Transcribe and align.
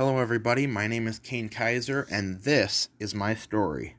Hello, 0.00 0.16
everybody. 0.16 0.66
My 0.66 0.86
name 0.86 1.06
is 1.06 1.18
Cain 1.18 1.50
Kaiser, 1.50 2.06
and 2.10 2.40
this 2.40 2.88
is 2.98 3.14
my 3.14 3.34
story. 3.34 3.96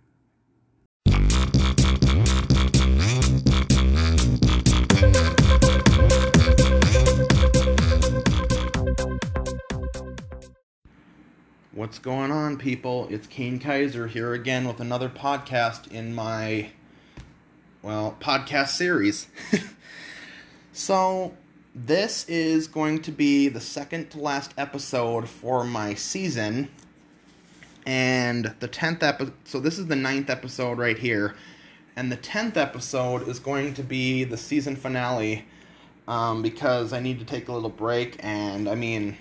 What's 11.72 12.00
going 12.00 12.32
on, 12.32 12.58
people? 12.58 13.08
It's 13.12 13.28
Cain 13.28 13.60
Kaiser 13.60 14.08
here 14.08 14.34
again 14.34 14.68
with 14.68 14.80
another 14.80 15.08
podcast 15.08 15.88
in 15.92 16.16
my, 16.16 16.72
well, 17.84 18.18
podcast 18.20 18.70
series. 18.70 19.28
so, 20.74 21.36
this 21.74 22.28
is 22.28 22.68
going 22.68 23.02
to 23.04 23.12
be 23.12 23.48
the 23.48 23.62
second 23.62 24.10
to 24.12 24.20
last 24.20 24.54
episode 24.58 25.30
for 25.30 25.64
my 25.64 25.94
season. 25.94 26.70
And 27.86 28.54
the 28.60 28.68
10th 28.68 29.04
episode, 29.04 29.34
so 29.46 29.60
this 29.60 29.80
is 29.80 29.88
the 29.88 29.96
ninth 29.96 30.30
episode 30.30 30.78
right 30.78 30.98
here. 30.98 31.36
And 31.96 32.12
the 32.12 32.18
10th 32.18 32.58
episode 32.58 33.28
is 33.28 33.40
going 33.40 33.74
to 33.76 33.84
be 33.84 34.24
the 34.24 34.38
season 34.38 34.76
finale 34.76 35.46
um, 36.08 36.42
because 36.42 36.94
I 36.94 37.00
need 37.00 37.20
to 37.20 37.26
take 37.26 37.48
a 37.48 37.54
little 37.54 37.70
break. 37.70 38.18
And 38.20 38.68
I 38.68 38.76
mean, 38.76 39.18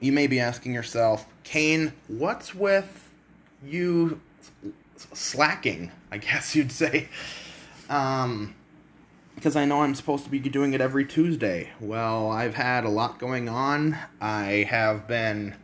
you 0.00 0.12
may 0.12 0.26
be 0.26 0.40
asking 0.40 0.74
yourself, 0.74 1.26
Cain, 1.44 1.92
what's 2.08 2.54
with 2.54 3.08
you 3.64 4.20
slacking? 4.96 5.92
I 6.10 6.18
guess 6.18 6.54
you'd 6.56 6.72
say. 6.72 7.08
Um, 7.88 8.54
because 9.34 9.56
I 9.56 9.64
know 9.64 9.82
I'm 9.82 9.94
supposed 9.94 10.24
to 10.24 10.30
be 10.30 10.38
doing 10.38 10.72
it 10.74 10.80
every 10.80 11.04
Tuesday. 11.04 11.70
Well, 11.80 12.30
I've 12.30 12.54
had 12.54 12.84
a 12.84 12.88
lot 12.88 13.18
going 13.18 13.48
on. 13.48 13.98
I 14.20 14.66
have 14.70 15.06
been 15.06 15.56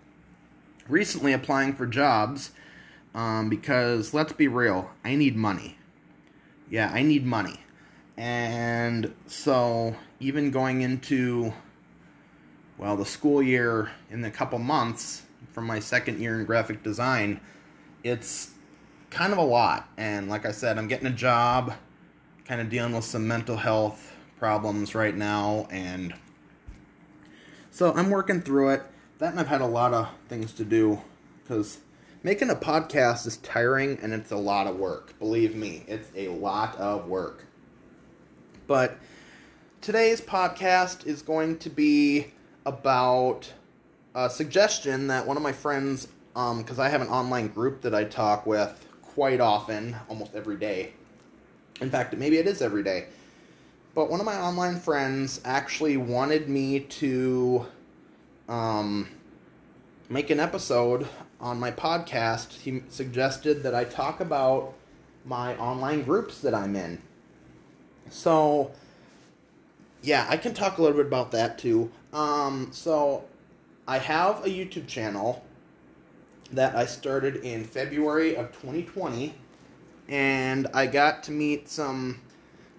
recently 0.88 1.32
applying 1.32 1.74
for 1.74 1.86
jobs 1.86 2.50
um, 3.14 3.48
because, 3.48 4.12
let's 4.14 4.32
be 4.32 4.48
real, 4.48 4.90
I 5.04 5.16
need 5.16 5.36
money. 5.36 5.76
Yeah, 6.68 6.90
I 6.92 7.02
need 7.02 7.24
money. 7.24 7.60
And 8.16 9.14
so, 9.26 9.96
even 10.20 10.50
going 10.50 10.82
into, 10.82 11.52
well, 12.78 12.96
the 12.96 13.06
school 13.06 13.42
year 13.42 13.90
in 14.10 14.24
a 14.24 14.30
couple 14.30 14.58
months 14.58 15.22
from 15.52 15.66
my 15.66 15.80
second 15.80 16.20
year 16.20 16.38
in 16.38 16.44
graphic 16.44 16.82
design, 16.82 17.40
it's 18.04 18.50
kind 19.10 19.32
of 19.32 19.38
a 19.38 19.44
lot. 19.44 19.88
And 19.96 20.28
like 20.28 20.44
I 20.46 20.52
said, 20.52 20.78
I'm 20.78 20.86
getting 20.86 21.06
a 21.06 21.12
job 21.12 21.74
kind 22.50 22.60
of 22.60 22.68
dealing 22.68 22.92
with 22.92 23.04
some 23.04 23.28
mental 23.28 23.56
health 23.56 24.16
problems 24.36 24.92
right 24.92 25.14
now, 25.14 25.68
and 25.70 26.12
so 27.70 27.92
I'm 27.94 28.10
working 28.10 28.40
through 28.42 28.70
it. 28.70 28.82
That 29.18 29.30
and 29.30 29.38
I've 29.38 29.46
had 29.46 29.60
a 29.60 29.66
lot 29.66 29.94
of 29.94 30.08
things 30.28 30.52
to 30.54 30.64
do 30.64 31.00
because 31.44 31.78
making 32.24 32.50
a 32.50 32.56
podcast 32.56 33.24
is 33.28 33.36
tiring 33.36 34.00
and 34.02 34.12
it's 34.12 34.32
a 34.32 34.36
lot 34.36 34.66
of 34.66 34.74
work. 34.74 35.16
Believe 35.20 35.54
me, 35.54 35.84
it's 35.86 36.10
a 36.16 36.26
lot 36.26 36.76
of 36.76 37.06
work. 37.06 37.46
But 38.66 38.98
today's 39.80 40.20
podcast 40.20 41.06
is 41.06 41.22
going 41.22 41.56
to 41.58 41.70
be 41.70 42.32
about 42.66 43.52
a 44.16 44.28
suggestion 44.28 45.06
that 45.06 45.24
one 45.24 45.36
of 45.36 45.44
my 45.44 45.52
friends, 45.52 46.08
because 46.34 46.78
um, 46.80 46.84
I 46.84 46.88
have 46.88 47.00
an 47.00 47.10
online 47.10 47.46
group 47.46 47.82
that 47.82 47.94
I 47.94 48.02
talk 48.02 48.44
with 48.44 48.88
quite 49.02 49.40
often, 49.40 49.94
almost 50.08 50.34
every 50.34 50.56
day, 50.56 50.94
in 51.80 51.90
fact, 51.90 52.16
maybe 52.16 52.38
it 52.38 52.46
is 52.46 52.62
every 52.62 52.82
day. 52.82 53.06
But 53.94 54.10
one 54.10 54.20
of 54.20 54.26
my 54.26 54.36
online 54.36 54.78
friends 54.78 55.40
actually 55.44 55.96
wanted 55.96 56.48
me 56.48 56.80
to 56.80 57.66
um, 58.48 59.08
make 60.08 60.30
an 60.30 60.38
episode 60.38 61.08
on 61.40 61.58
my 61.58 61.70
podcast. 61.70 62.52
He 62.60 62.82
suggested 62.88 63.62
that 63.62 63.74
I 63.74 63.84
talk 63.84 64.20
about 64.20 64.74
my 65.24 65.56
online 65.56 66.02
groups 66.02 66.40
that 66.40 66.54
I'm 66.54 66.76
in. 66.76 67.00
So, 68.10 68.70
yeah, 70.02 70.26
I 70.28 70.36
can 70.36 70.54
talk 70.54 70.78
a 70.78 70.82
little 70.82 70.96
bit 70.96 71.06
about 71.06 71.32
that 71.32 71.58
too. 71.58 71.90
Um, 72.12 72.68
so, 72.72 73.24
I 73.88 73.98
have 73.98 74.44
a 74.44 74.48
YouTube 74.48 74.86
channel 74.86 75.44
that 76.52 76.76
I 76.76 76.86
started 76.86 77.36
in 77.36 77.64
February 77.64 78.36
of 78.36 78.52
2020 78.52 79.34
and 80.10 80.66
I 80.74 80.86
got 80.86 81.22
to 81.24 81.32
meet 81.32 81.68
some 81.68 82.20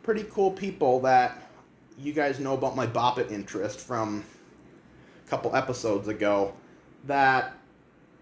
pretty 0.03 0.25
cool 0.29 0.51
people 0.51 0.99
that 1.01 1.49
you 1.97 2.11
guys 2.13 2.39
know 2.39 2.53
about 2.53 2.75
my 2.75 2.85
Bop 2.85 3.17
It 3.17 3.31
interest 3.31 3.79
from 3.79 4.23
a 5.25 5.29
couple 5.29 5.55
episodes 5.55 6.09
ago. 6.09 6.53
That 7.05 7.53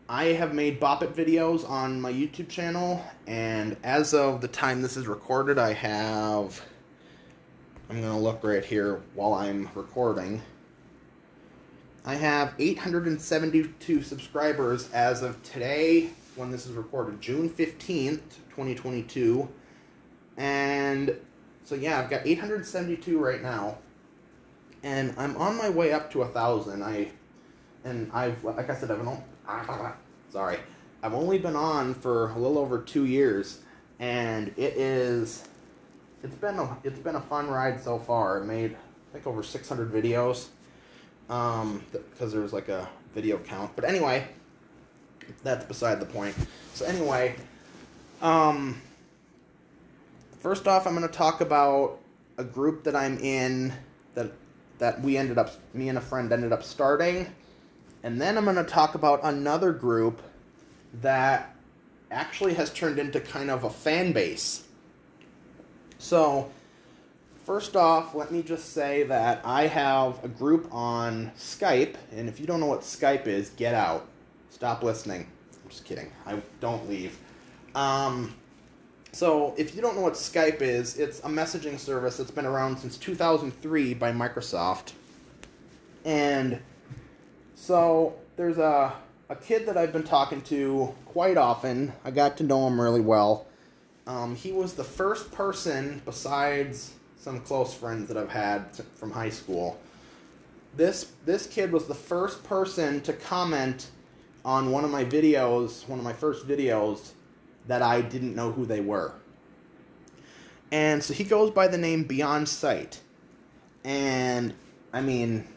I 0.08 0.26
have 0.26 0.54
made 0.54 0.80
Bop 0.80 1.04
It 1.04 1.16
videos 1.16 1.68
on 1.68 2.00
my 2.00 2.14
YouTube 2.14 2.50
channel, 2.50 3.04
and 3.28 3.76
as 3.84 4.14
of 4.14 4.42
the 4.42 4.48
time 4.48 4.82
this 4.82 4.96
is 4.96 5.08
recorded, 5.08 5.58
I 5.58 5.74
have. 5.74 6.64
I'm 7.90 8.00
to 8.02 8.14
look 8.14 8.44
right 8.44 8.64
here 8.64 9.02
while 9.16 9.34
I'm 9.34 9.68
recording. 9.74 10.42
I 12.06 12.14
have 12.16 12.54
872 12.60 14.04
subscribers 14.04 14.92
as 14.92 15.24
of 15.24 15.42
today, 15.42 16.12
when 16.40 16.50
this 16.52 16.66
is 16.66 16.72
recorded, 16.72 17.20
June 17.20 17.50
15th, 17.50 18.22
2022. 18.50 19.48
And 20.38 21.16
so, 21.66 21.76
yeah, 21.76 22.00
I've 22.00 22.10
got 22.10 22.26
872 22.26 23.20
right 23.20 23.42
now. 23.42 23.78
And 24.82 25.14
I'm 25.18 25.36
on 25.36 25.58
my 25.58 25.70
way 25.70 25.92
up 25.92 26.10
to 26.14 26.22
a 26.22 26.28
thousand. 26.30 26.82
I 26.82 27.10
and 27.84 28.10
I've 28.14 28.42
like 28.46 28.70
I 28.70 28.76
said, 28.76 28.90
I've 28.90 29.06
only, 29.06 29.22
sorry, 30.30 30.58
I've 31.04 31.14
only 31.14 31.38
been 31.38 31.58
on 31.58 31.94
for 31.94 32.30
a 32.30 32.38
little 32.38 32.58
over 32.58 32.82
two 32.82 33.06
years, 33.06 33.60
and 34.00 34.48
it 34.56 34.78
is 34.78 35.44
it's 36.24 36.36
been 36.36 36.58
a 36.58 36.78
it's 36.86 37.00
been 37.00 37.16
a 37.16 37.22
fun 37.22 37.50
ride 37.50 37.84
so 37.84 38.00
far. 38.00 38.42
I 38.42 38.46
made 38.46 38.72
I 38.72 39.14
think 39.14 39.28
over 39.28 39.44
600 39.44 39.92
videos, 39.92 40.48
um, 41.30 41.84
because 41.92 42.32
there 42.32 42.42
was 42.42 42.54
like 42.54 42.70
a 42.70 42.88
video 43.14 43.38
count. 43.40 43.72
But 43.76 43.84
anyway, 43.84 44.30
that's 45.44 45.66
beside 45.66 46.00
the 46.00 46.06
point. 46.06 46.36
So 46.74 46.86
anyway, 46.86 47.36
um, 48.22 48.82
first 50.40 50.68
off, 50.68 50.88
I'm 50.88 50.96
going 50.96 51.08
to 51.08 51.14
talk 51.14 51.42
about 51.42 52.00
a 52.38 52.44
group 52.44 52.84
that 52.84 52.96
I'm 52.96 53.18
in 53.20 53.74
that 54.16 54.32
that 54.80 55.02
we 55.02 55.18
ended 55.18 55.38
up, 55.38 55.52
me 55.74 55.90
and 55.90 55.98
a 55.98 56.02
friend 56.02 56.32
ended 56.32 56.54
up 56.54 56.64
starting, 56.64 57.28
and 58.04 58.20
then 58.20 58.38
I'm 58.38 58.46
going 58.46 58.56
to 58.56 58.64
talk 58.64 58.96
about 58.96 59.20
another 59.24 59.74
group 59.74 60.22
that 61.02 61.54
actually 62.10 62.54
has 62.56 62.72
turned 62.72 62.98
into 62.98 63.20
kind 63.20 63.52
of 63.52 63.66
a 63.66 63.70
fan 63.70 64.14
base. 64.14 64.64
So, 65.98 66.50
first 67.46 67.76
off, 67.76 68.16
let 68.16 68.32
me 68.32 68.42
just 68.42 68.74
say 68.74 69.04
that 69.04 69.42
I 69.44 69.68
have 69.68 70.24
a 70.24 70.30
group 70.30 70.70
on 70.72 71.32
Skype, 71.38 71.96
and 72.16 72.30
if 72.30 72.40
you 72.40 72.48
don't 72.48 72.62
know 72.62 72.66
what 72.66 72.82
Skype 72.82 73.28
is, 73.28 73.50
get 73.52 73.76
out. 73.76 74.08
Stop 74.50 74.84
listening. 74.84 75.28
I'm 75.64 75.70
just 75.70 75.86
kidding. 75.86 76.12
I 76.26 76.42
don't 76.60 76.88
leave. 76.90 77.18
Um, 77.76 78.36
so, 79.12 79.56
if 79.58 79.76
you 79.76 79.82
don't 79.82 79.96
know 79.96 80.02
what 80.02 80.14
Skype 80.14 80.62
is, 80.62 80.98
it's 80.98 81.20
a 81.20 81.30
messaging 81.30 81.80
service 81.80 82.18
that's 82.18 82.32
been 82.32 82.46
around 82.46 82.78
since 82.78 82.98
2003 82.98 83.96
by 83.96 84.12
Microsoft. 84.12 84.94
And 86.06 86.60
so, 87.56 88.16
there's 88.36 88.58
a, 88.58 88.94
a 89.30 89.36
kid 89.36 89.66
that 89.66 89.78
I've 89.78 89.94
been 89.94 90.04
talking 90.04 90.42
to 90.44 90.94
quite 91.06 91.38
often. 91.38 91.94
I 92.06 92.12
got 92.12 92.38
to 92.38 92.44
know 92.44 92.68
him 92.68 92.80
really 92.80 93.02
well. 93.02 93.48
Um, 94.06 94.36
he 94.36 94.52
was 94.52 94.74
the 94.74 94.84
first 94.84 95.32
person, 95.32 96.02
besides 96.06 96.94
some 97.20 97.42
close 97.42 97.74
friends 97.74 98.08
that 98.08 98.18
I've 98.18 98.30
had 98.30 98.66
from 98.96 99.12
high 99.12 99.30
school. 99.30 99.80
This 100.76 101.12
this 101.26 101.48
kid 101.48 101.72
was 101.72 101.88
the 101.88 101.96
first 101.96 102.44
person 102.44 103.02
to 103.02 103.14
comment 103.14 103.90
on 104.46 104.72
one 104.72 104.84
of 104.84 104.92
my 104.92 105.06
videos, 105.06 105.88
one 105.88 106.00
of 106.00 106.06
my 106.06 106.14
first 106.14 106.48
videos, 106.48 107.12
that 107.68 107.82
I 107.82 108.02
didn't 108.02 108.36
know 108.36 108.52
who 108.52 108.66
they 108.66 108.82
were. 108.82 109.14
And 110.72 111.04
so 111.04 111.14
he 111.14 111.24
goes 111.24 111.52
by 111.52 111.68
the 111.68 111.78
name 111.78 112.04
Beyond 112.04 112.48
Sight. 112.48 113.02
And 113.84 114.54
I 114.94 115.02
mean, 115.02 115.48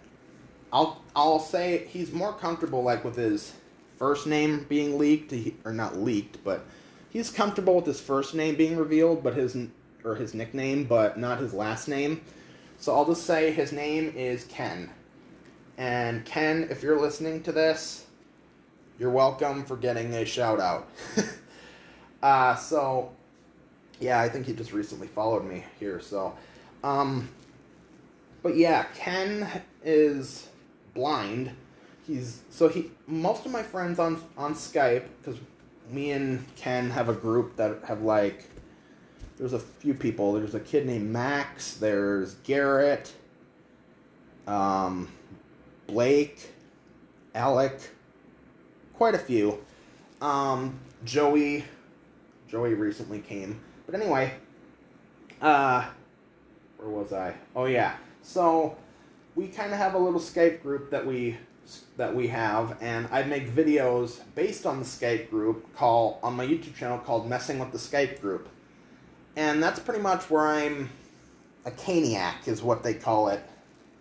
I'll 0.72 1.02
I'll 1.14 1.38
say 1.38 1.86
he's 1.88 2.12
more 2.12 2.32
comfortable 2.32 2.82
like 2.82 3.04
with 3.04 3.16
his 3.16 3.52
first 3.98 4.26
name 4.26 4.66
being 4.68 4.98
leaked 4.98 5.34
or 5.64 5.72
not 5.72 5.96
leaked, 5.96 6.42
but 6.44 6.64
he's 7.10 7.30
comfortable 7.30 7.76
with 7.76 7.86
his 7.86 8.00
first 8.00 8.34
name 8.34 8.56
being 8.56 8.76
revealed, 8.76 9.22
but 9.22 9.34
his 9.34 9.56
or 10.04 10.16
his 10.16 10.34
nickname, 10.34 10.84
but 10.84 11.18
not 11.18 11.38
his 11.38 11.52
last 11.52 11.88
name. 11.88 12.22
So 12.78 12.94
I'll 12.94 13.04
just 13.04 13.24
say 13.24 13.52
his 13.52 13.70
name 13.70 14.12
is 14.16 14.44
Ken. 14.44 14.90
And 15.78 16.24
Ken, 16.24 16.66
if 16.70 16.82
you're 16.82 17.00
listening 17.00 17.42
to 17.44 17.52
this, 17.52 18.06
you're 18.98 19.10
welcome 19.10 19.64
for 19.64 19.76
getting 19.76 20.14
a 20.14 20.24
shout 20.24 20.60
out. 20.60 20.88
uh, 22.22 22.54
so, 22.56 23.10
yeah, 24.00 24.20
I 24.20 24.28
think 24.28 24.46
he 24.46 24.52
just 24.52 24.72
recently 24.72 25.08
followed 25.08 25.44
me 25.44 25.64
here. 25.78 26.00
So, 26.00 26.36
um, 26.84 27.28
but 28.42 28.56
yeah, 28.56 28.84
Ken 28.94 29.48
is 29.84 30.48
blind, 30.94 31.52
he's 32.06 32.42
so 32.50 32.68
he 32.68 32.90
most 33.06 33.46
of 33.46 33.52
my 33.52 33.62
friends 33.62 33.98
on 33.98 34.22
on 34.36 34.54
Skype 34.54 35.04
because 35.20 35.40
me 35.90 36.12
and 36.12 36.44
Ken 36.56 36.90
have 36.90 37.08
a 37.08 37.14
group 37.14 37.56
that 37.56 37.82
have 37.84 38.02
like 38.02 38.44
there's 39.38 39.52
a 39.52 39.58
few 39.58 39.94
people. 39.94 40.34
There's 40.34 40.54
a 40.54 40.60
kid 40.60 40.86
named 40.86 41.10
Max. 41.10 41.74
There's 41.74 42.34
Garrett, 42.44 43.12
um, 44.46 45.08
Blake, 45.86 46.52
Alec, 47.34 47.80
quite 49.02 49.16
a 49.16 49.18
few. 49.18 49.58
Um, 50.20 50.78
Joey, 51.04 51.64
Joey 52.46 52.74
recently 52.74 53.18
came. 53.18 53.60
But 53.84 53.96
anyway, 53.96 54.34
uh, 55.40 55.88
where 56.76 56.88
was 56.88 57.12
I? 57.12 57.34
Oh 57.56 57.64
yeah. 57.64 57.96
So 58.22 58.76
we 59.34 59.48
kind 59.48 59.72
of 59.72 59.78
have 59.78 59.94
a 59.94 59.98
little 59.98 60.20
Skype 60.20 60.62
group 60.62 60.92
that 60.92 61.04
we 61.04 61.36
that 61.96 62.14
we 62.14 62.28
have, 62.28 62.76
and 62.80 63.08
I 63.10 63.24
make 63.24 63.50
videos 63.50 64.20
based 64.36 64.66
on 64.66 64.78
the 64.78 64.84
Skype 64.84 65.30
group 65.30 65.74
call 65.74 66.20
on 66.22 66.36
my 66.36 66.46
YouTube 66.46 66.76
channel 66.76 66.98
called 66.98 67.28
Messing 67.28 67.58
with 67.58 67.72
the 67.72 67.78
Skype 67.78 68.20
Group, 68.20 68.48
and 69.34 69.60
that's 69.60 69.80
pretty 69.80 70.00
much 70.00 70.30
where 70.30 70.46
I'm 70.46 70.90
a 71.64 71.72
caniac 71.72 72.46
is 72.46 72.62
what 72.62 72.84
they 72.84 72.94
call 72.94 73.30
it. 73.30 73.42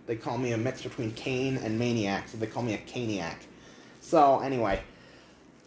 They 0.06 0.16
call 0.16 0.38
me 0.38 0.52
a 0.52 0.58
mix 0.60 0.84
between 0.84 1.12
Cain 1.14 1.58
and 1.58 1.80
maniac, 1.80 2.28
so 2.28 2.38
they 2.38 2.46
call 2.46 2.62
me 2.62 2.76
a 2.76 2.78
caniac. 2.78 3.38
So 4.02 4.40
anyway, 4.40 4.82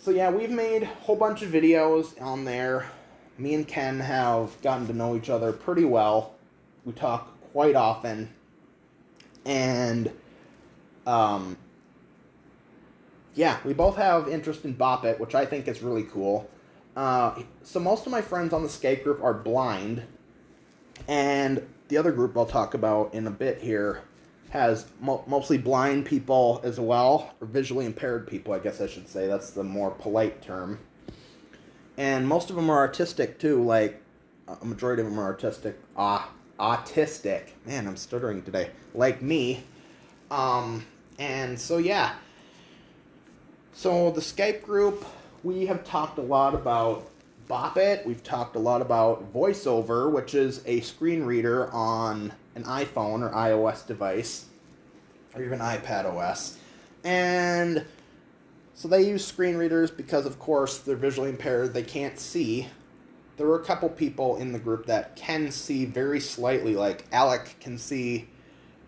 so 0.05 0.11
yeah, 0.11 0.31
we've 0.31 0.51
made 0.51 0.83
a 0.83 0.87
whole 0.87 1.17
bunch 1.17 1.41
of 1.41 1.51
videos 1.51 2.21
on 2.21 2.45
there. 2.45 2.91
Me 3.39 3.55
and 3.55 3.67
Ken 3.67 3.99
have 4.01 4.51
gotten 4.61 4.87
to 4.87 4.93
know 4.93 5.17
each 5.17 5.31
other 5.31 5.51
pretty 5.51 5.87
well. 5.87 6.35
We 6.85 6.93
talk 6.93 7.33
quite 7.53 7.75
often, 7.75 8.29
and 9.47 10.11
um, 11.07 11.57
yeah, 13.35 13.57
we 13.65 13.73
both 13.73 13.97
have 13.97 14.29
interest 14.29 14.67
in 14.67 14.75
Bop 14.75 15.07
It, 15.07 15.19
which 15.19 15.35
I 15.35 15.47
think 15.47 15.69
is 15.69 15.81
really 15.81 16.05
cool. 16.05 16.51
Uh, 16.95 17.43
so 17.63 17.81
most 17.81 18.05
of 18.05 18.13
my 18.13 18.21
friends 18.21 18.53
on 18.53 18.63
the 18.63 18.69
Skype 18.69 19.05
group 19.05 19.23
are 19.23 19.33
blind, 19.33 20.03
and 21.09 21.67
the 21.89 21.97
other 21.97 22.13
group 22.13 22.37
I'll 22.37 22.45
talk 22.45 22.75
about 22.75 23.15
in 23.15 23.27
a 23.27 23.31
bit 23.31 23.63
here 23.63 24.03
has 24.55 24.87
mo- 25.01 25.25
mostly 25.27 25.59
blind 25.59 26.07
people 26.07 26.61
as 26.63 26.79
well, 26.79 27.35
or 27.41 27.47
visually 27.49 27.87
impaired 27.87 28.29
people, 28.29 28.55
I 28.55 28.61
guess 28.61 28.81
I 28.81 28.87
should 28.87 29.09
say. 29.09 29.27
That's 29.27 29.51
the 29.51 29.65
more 29.65 29.91
polite 29.91 30.41
term. 30.43 30.79
And 31.99 32.27
most 32.27 32.51
of 32.51 32.57
them 32.57 32.71
are 32.71 32.79
artistic 32.79 33.41
too. 33.41 33.63
Like 33.63 34.01
a 34.47 34.65
majority 34.65 35.03
of 35.03 35.09
them 35.09 35.19
are 35.19 35.25
artistic. 35.25 35.77
Ah, 35.97 36.31
autistic. 36.61 37.49
Man, 37.67 37.89
I'm 37.89 37.97
stuttering 37.97 38.43
today. 38.43 38.71
Like 38.95 39.21
me. 39.21 39.65
Um, 40.31 40.87
and 41.19 41.59
so 41.59 41.79
yeah. 41.79 42.15
So 43.73 44.13
the 44.13 44.21
Skype 44.21 44.63
group, 44.63 45.05
we 45.43 45.67
have 45.67 45.85
talked 45.85 46.17
a 46.19 46.23
lot 46.23 46.55
about 46.55 47.11
Bop 47.47 47.77
It. 47.77 48.07
We've 48.07 48.23
talked 48.23 48.57
a 48.57 48.59
lot 48.59 48.81
about 48.81 49.33
VoiceOver, 49.33 50.11
which 50.11 50.35
is 50.35 50.63
a 50.67 50.81
screen 50.81 51.25
reader 51.25 51.71
on 51.73 52.33
an 52.55 52.65
iPhone 52.65 53.21
or 53.21 53.31
iOS 53.31 53.87
device, 53.87 54.47
or 55.35 55.43
even 55.43 55.59
iPad 55.59 56.07
OS. 56.07 56.59
And 57.03 57.85
so 58.75 58.89
they 58.89 59.03
use 59.03 59.25
screen 59.25 59.57
readers 59.57 59.91
because, 59.91 60.27
of 60.27 60.39
course, 60.39 60.79
they're 60.79 60.97
visually 60.97 61.31
impaired. 61.31 61.75
They 61.75 61.83
can't 61.83 62.19
see. 62.19 62.69
There 63.37 63.47
were 63.47 63.61
a 63.61 63.65
couple 63.65 63.89
people 63.89 64.37
in 64.37 64.53
the 64.53 64.59
group 64.59 64.87
that 64.87 65.17
can 65.17 65.51
see 65.51 65.85
very 65.85 66.21
slightly. 66.21 66.75
Like 66.77 67.05
Alec 67.13 67.57
can 67.61 67.79
see. 67.79 68.29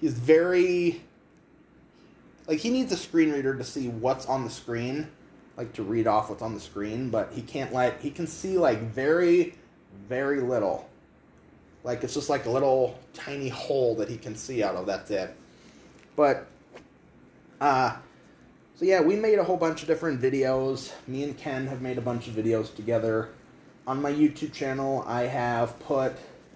He's 0.00 0.14
very. 0.14 1.02
Like, 2.46 2.60
he 2.60 2.70
needs 2.70 2.92
a 2.92 2.96
screen 2.96 3.32
reader 3.32 3.56
to 3.56 3.64
see 3.64 3.88
what's 3.88 4.26
on 4.26 4.44
the 4.44 4.50
screen, 4.50 5.08
like 5.56 5.72
to 5.74 5.82
read 5.82 6.06
off 6.06 6.28
what's 6.28 6.42
on 6.42 6.54
the 6.54 6.60
screen, 6.60 7.10
but 7.10 7.32
he 7.32 7.42
can't, 7.42 7.72
like, 7.72 8.00
he 8.00 8.10
can 8.10 8.26
see, 8.26 8.58
like, 8.58 8.78
very, 8.80 9.54
very 10.08 10.40
little. 10.40 10.88
Like, 11.82 12.04
it's 12.04 12.14
just 12.14 12.28
like 12.28 12.46
a 12.46 12.50
little 12.50 12.98
tiny 13.14 13.48
hole 13.48 13.94
that 13.96 14.08
he 14.08 14.16
can 14.16 14.34
see 14.36 14.62
out 14.62 14.74
of. 14.74 14.86
That's 14.86 15.10
it. 15.10 15.34
But, 16.16 16.46
uh, 17.60 17.96
so 18.74 18.84
yeah, 18.84 19.00
we 19.00 19.16
made 19.16 19.38
a 19.38 19.44
whole 19.44 19.56
bunch 19.56 19.82
of 19.82 19.88
different 19.88 20.20
videos. 20.20 20.92
Me 21.06 21.22
and 21.22 21.36
Ken 21.38 21.66
have 21.66 21.80
made 21.80 21.96
a 21.96 22.02
bunch 22.02 22.28
of 22.28 22.34
videos 22.34 22.74
together. 22.74 23.30
On 23.86 24.02
my 24.02 24.12
YouTube 24.12 24.52
channel, 24.52 25.04
I 25.06 25.22
have 25.22 25.78
put 25.80 26.14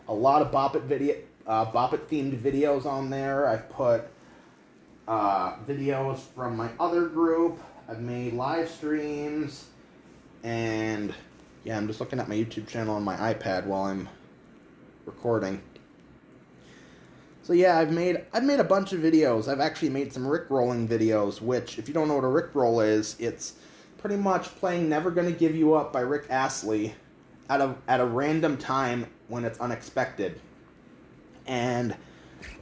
a 0.09 0.13
lot 0.13 0.43
of 0.43 0.51
Bop 0.51 0.77
It 0.77 0.83
video, 0.83 1.15
uh, 1.47 1.65
Bop 1.65 1.95
It 1.95 2.11
themed 2.11 2.39
videos 2.39 2.85
on 2.85 3.09
there. 3.09 3.47
I've 3.49 3.71
put 3.71 4.09
uh, 5.09 5.55
videos 5.67 6.19
from 6.19 6.57
my 6.57 6.69
other 6.79 7.07
group. 7.07 7.59
I've 7.91 8.01
made 8.01 8.35
live 8.35 8.71
streams, 8.71 9.65
and 10.45 11.13
yeah, 11.65 11.77
I'm 11.77 11.89
just 11.89 11.99
looking 11.99 12.21
at 12.21 12.29
my 12.29 12.37
YouTube 12.37 12.69
channel 12.69 12.95
on 12.95 13.03
my 13.03 13.17
iPad 13.17 13.67
while 13.67 13.83
I'm 13.83 14.09
recording. 15.07 15.61
So 17.43 17.53
yeah, 17.53 17.81
I've 17.81 17.91
made 17.91 18.25
I've 18.33 18.45
made 18.45 18.61
a 18.61 18.65
bunch 18.65 18.93
of 18.93 19.01
videos. 19.01 19.49
I've 19.49 19.59
actually 19.59 19.89
made 19.89 20.13
some 20.13 20.23
Rickrolling 20.23 20.87
videos, 20.87 21.41
which 21.41 21.81
if 21.81 21.89
you 21.89 21.95
don't 21.95 22.07
know 22.07 22.15
what 22.15 22.23
a 22.23 22.29
Rickroll 22.29 22.87
is, 22.87 23.17
it's 23.19 23.55
pretty 23.99 24.17
much 24.17 24.45
playing 24.61 24.89
Never 24.89 25.11
Gonna 25.11 25.33
Give 25.33 25.57
You 25.57 25.75
Up 25.75 25.93
by 25.93 26.03
Rick 26.03 26.27
Astley 26.31 26.95
at 27.49 27.61
a 27.61 27.75
at 27.89 27.99
a 27.99 28.07
random 28.07 28.57
time 28.57 29.05
when 29.27 29.45
it's 29.45 29.59
unexpected. 29.59 30.41
And 31.45 31.97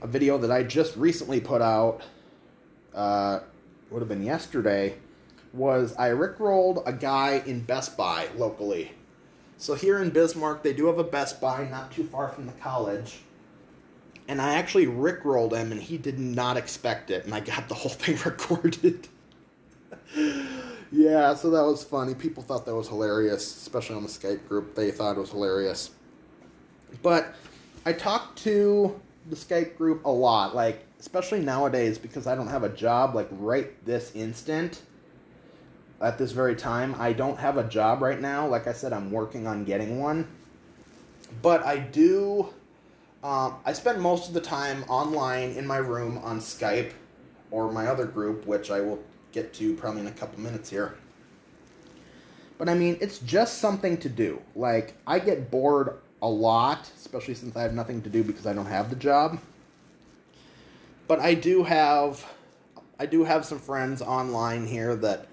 a 0.00 0.06
video 0.06 0.38
that 0.38 0.50
I 0.50 0.62
just 0.62 0.96
recently 0.96 1.38
put 1.38 1.60
out 1.60 2.00
uh, 2.94 3.40
would 3.90 4.00
have 4.00 4.08
been 4.08 4.22
yesterday 4.22 4.96
was 5.58 5.94
I 5.98 6.10
rickrolled 6.10 6.82
a 6.86 6.92
guy 6.92 7.42
in 7.44 7.60
Best 7.60 7.96
Buy 7.96 8.28
locally. 8.36 8.92
So 9.56 9.74
here 9.74 10.00
in 10.00 10.10
Bismarck, 10.10 10.62
they 10.62 10.72
do 10.72 10.86
have 10.86 10.98
a 10.98 11.04
Best 11.04 11.40
Buy 11.40 11.68
not 11.68 11.92
too 11.92 12.04
far 12.04 12.28
from 12.28 12.46
the 12.46 12.52
college 12.52 13.20
and 14.28 14.42
I 14.42 14.54
actually 14.54 14.86
rickrolled 14.86 15.56
him, 15.56 15.72
and 15.72 15.82
he 15.82 15.96
did 15.96 16.18
not 16.18 16.58
expect 16.58 17.10
it, 17.10 17.24
and 17.24 17.34
I 17.34 17.40
got 17.40 17.68
the 17.68 17.74
whole 17.74 17.90
thing 17.90 18.18
recorded. 18.24 19.08
yeah, 20.92 21.34
so 21.34 21.50
that 21.50 21.64
was 21.64 21.82
funny. 21.82 22.14
People 22.14 22.42
thought 22.42 22.66
that 22.66 22.74
was 22.74 22.88
hilarious, 22.88 23.42
especially 23.56 23.96
on 23.96 24.02
the 24.02 24.08
Skype 24.08 24.46
group. 24.46 24.74
They 24.74 24.90
thought 24.90 25.16
it 25.16 25.20
was 25.20 25.30
hilarious. 25.30 25.90
But 27.02 27.34
I 27.86 27.94
talked 27.94 28.38
to 28.44 29.00
the 29.30 29.36
Skype 29.36 29.76
group 29.76 30.04
a 30.04 30.10
lot, 30.10 30.54
like 30.54 30.84
especially 31.00 31.40
nowadays 31.40 31.96
because 31.96 32.26
I 32.26 32.34
don't 32.34 32.48
have 32.48 32.64
a 32.64 32.68
job 32.68 33.14
like 33.14 33.28
right 33.30 33.72
this 33.84 34.12
instant. 34.14 34.82
At 36.00 36.18
this 36.18 36.32
very 36.32 36.54
time, 36.54 36.94
I 36.98 37.12
don't 37.12 37.38
have 37.38 37.56
a 37.56 37.64
job 37.64 38.02
right 38.02 38.20
now. 38.20 38.46
Like 38.46 38.66
I 38.66 38.72
said, 38.72 38.92
I'm 38.92 39.10
working 39.10 39.46
on 39.46 39.64
getting 39.64 40.00
one. 40.00 40.28
But 41.42 41.64
I 41.64 41.78
do 41.78 42.48
um, 43.22 43.56
I 43.64 43.72
spend 43.72 44.00
most 44.00 44.28
of 44.28 44.34
the 44.34 44.40
time 44.40 44.84
online 44.88 45.50
in 45.50 45.66
my 45.66 45.78
room 45.78 46.18
on 46.18 46.38
Skype 46.38 46.92
or 47.50 47.72
my 47.72 47.86
other 47.86 48.06
group, 48.06 48.46
which 48.46 48.70
I 48.70 48.80
will 48.80 49.02
get 49.32 49.52
to 49.54 49.74
probably 49.74 50.02
in 50.02 50.06
a 50.06 50.12
couple 50.12 50.40
minutes 50.40 50.70
here. 50.70 50.94
But 52.58 52.68
I 52.68 52.74
mean, 52.74 52.96
it's 53.00 53.18
just 53.18 53.58
something 53.58 53.96
to 53.98 54.08
do. 54.08 54.40
Like, 54.54 54.94
I 55.06 55.18
get 55.18 55.50
bored 55.50 55.98
a 56.22 56.28
lot, 56.28 56.90
especially 56.96 57.34
since 57.34 57.56
I 57.56 57.62
have 57.62 57.74
nothing 57.74 58.02
to 58.02 58.08
do 58.08 58.22
because 58.22 58.46
I 58.46 58.52
don't 58.52 58.66
have 58.66 58.90
the 58.90 58.96
job. 58.96 59.38
But 61.08 61.20
I 61.20 61.34
do 61.34 61.64
have 61.64 62.24
I 63.00 63.06
do 63.06 63.24
have 63.24 63.44
some 63.44 63.58
friends 63.58 64.02
online 64.02 64.66
here 64.66 64.96
that 64.96 65.26